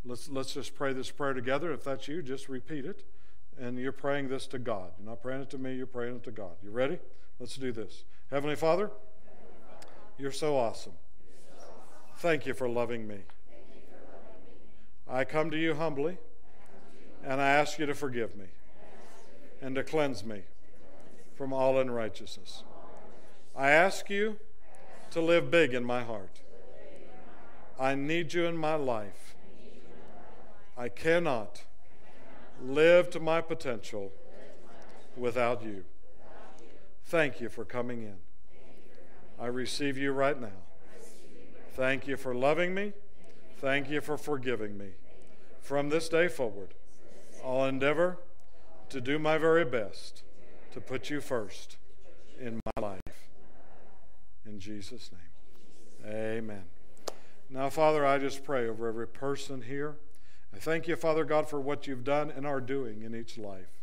[0.04, 1.72] Let's, let's just pray this prayer together.
[1.72, 3.04] If that's you, just repeat it.
[3.58, 4.90] And you're praying this to God.
[4.98, 6.52] You're not praying it to me, you're praying it to God.
[6.62, 6.98] You ready?
[7.38, 8.04] Let's do this.
[8.30, 8.90] Heavenly Father,
[10.18, 10.92] you're so awesome.
[12.18, 13.20] Thank you for loving me.
[15.08, 16.18] I come to you humbly,
[17.24, 18.46] and I ask you to forgive me
[19.60, 20.42] and to cleanse me
[21.36, 22.62] from all unrighteousness.
[23.56, 24.38] I ask you
[25.10, 26.40] to live big in my heart.
[27.78, 29.34] I need you in my life.
[30.76, 31.64] I cannot
[32.62, 34.12] live to my potential
[35.16, 35.84] without you.
[37.04, 38.16] Thank you for coming in.
[39.38, 40.62] I receive you right now.
[41.74, 42.92] Thank you for loving me.
[43.58, 44.90] Thank you for forgiving me.
[45.60, 46.74] From this day forward,
[47.44, 48.18] I'll endeavor
[48.90, 50.22] to do my very best
[50.72, 51.76] to put you first
[52.38, 53.00] in my life.
[54.46, 56.73] In Jesus' name, amen.
[57.54, 59.94] Now, Father, I just pray over every person here.
[60.52, 63.80] I thank you, Father God, for what you've done and are doing in each life.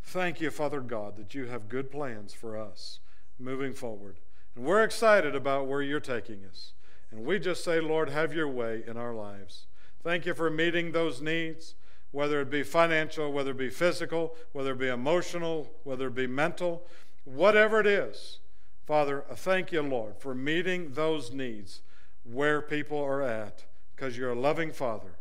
[0.00, 3.00] Thank you, Father God, that you have good plans for us
[3.36, 4.20] moving forward.
[4.54, 6.72] And we're excited about where you're taking us.
[7.10, 9.66] And we just say, Lord, have your way in our lives.
[10.04, 11.74] Thank you for meeting those needs,
[12.12, 16.28] whether it be financial, whether it be physical, whether it be emotional, whether it be
[16.28, 16.86] mental,
[17.24, 18.38] whatever it is.
[18.86, 21.80] Father, I thank you, Lord, for meeting those needs
[22.24, 23.64] where people are at,
[23.94, 25.16] because you're a loving Father.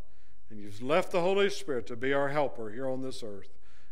[0.49, 3.49] And you've left the Holy Spirit to be our helper here on this earth.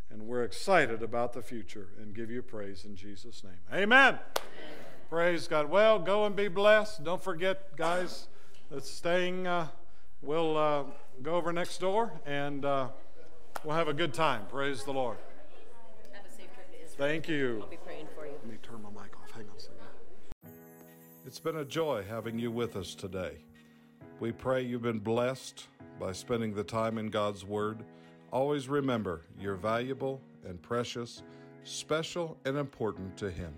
[0.10, 3.60] And we're excited about the future and give you praise in Jesus' name.
[3.72, 4.16] Amen.
[4.16, 4.20] Amen.
[5.10, 5.70] Praise God.
[5.70, 7.04] Well, go and be blessed.
[7.04, 8.28] Don't forget, guys,
[8.72, 9.46] that's staying.
[9.46, 9.68] Uh,
[10.22, 10.84] we'll uh,
[11.22, 12.88] go over next door and uh,
[13.64, 14.46] we'll have a good time.
[14.50, 15.18] Praise the Lord.
[16.14, 16.96] Have a safe trip to Israel.
[16.98, 17.60] Thank you.
[17.62, 18.32] I'll be praying for you.
[18.32, 19.32] Let me turn my mic off.
[19.32, 19.77] Hang on a second.
[21.28, 23.34] It's been a joy having you with us today.
[24.22, 25.68] We pray you've been blessed
[26.00, 27.84] by spending the time in God's Word.
[28.32, 31.24] Always remember you're valuable and precious,
[31.66, 33.54] special and important to Him.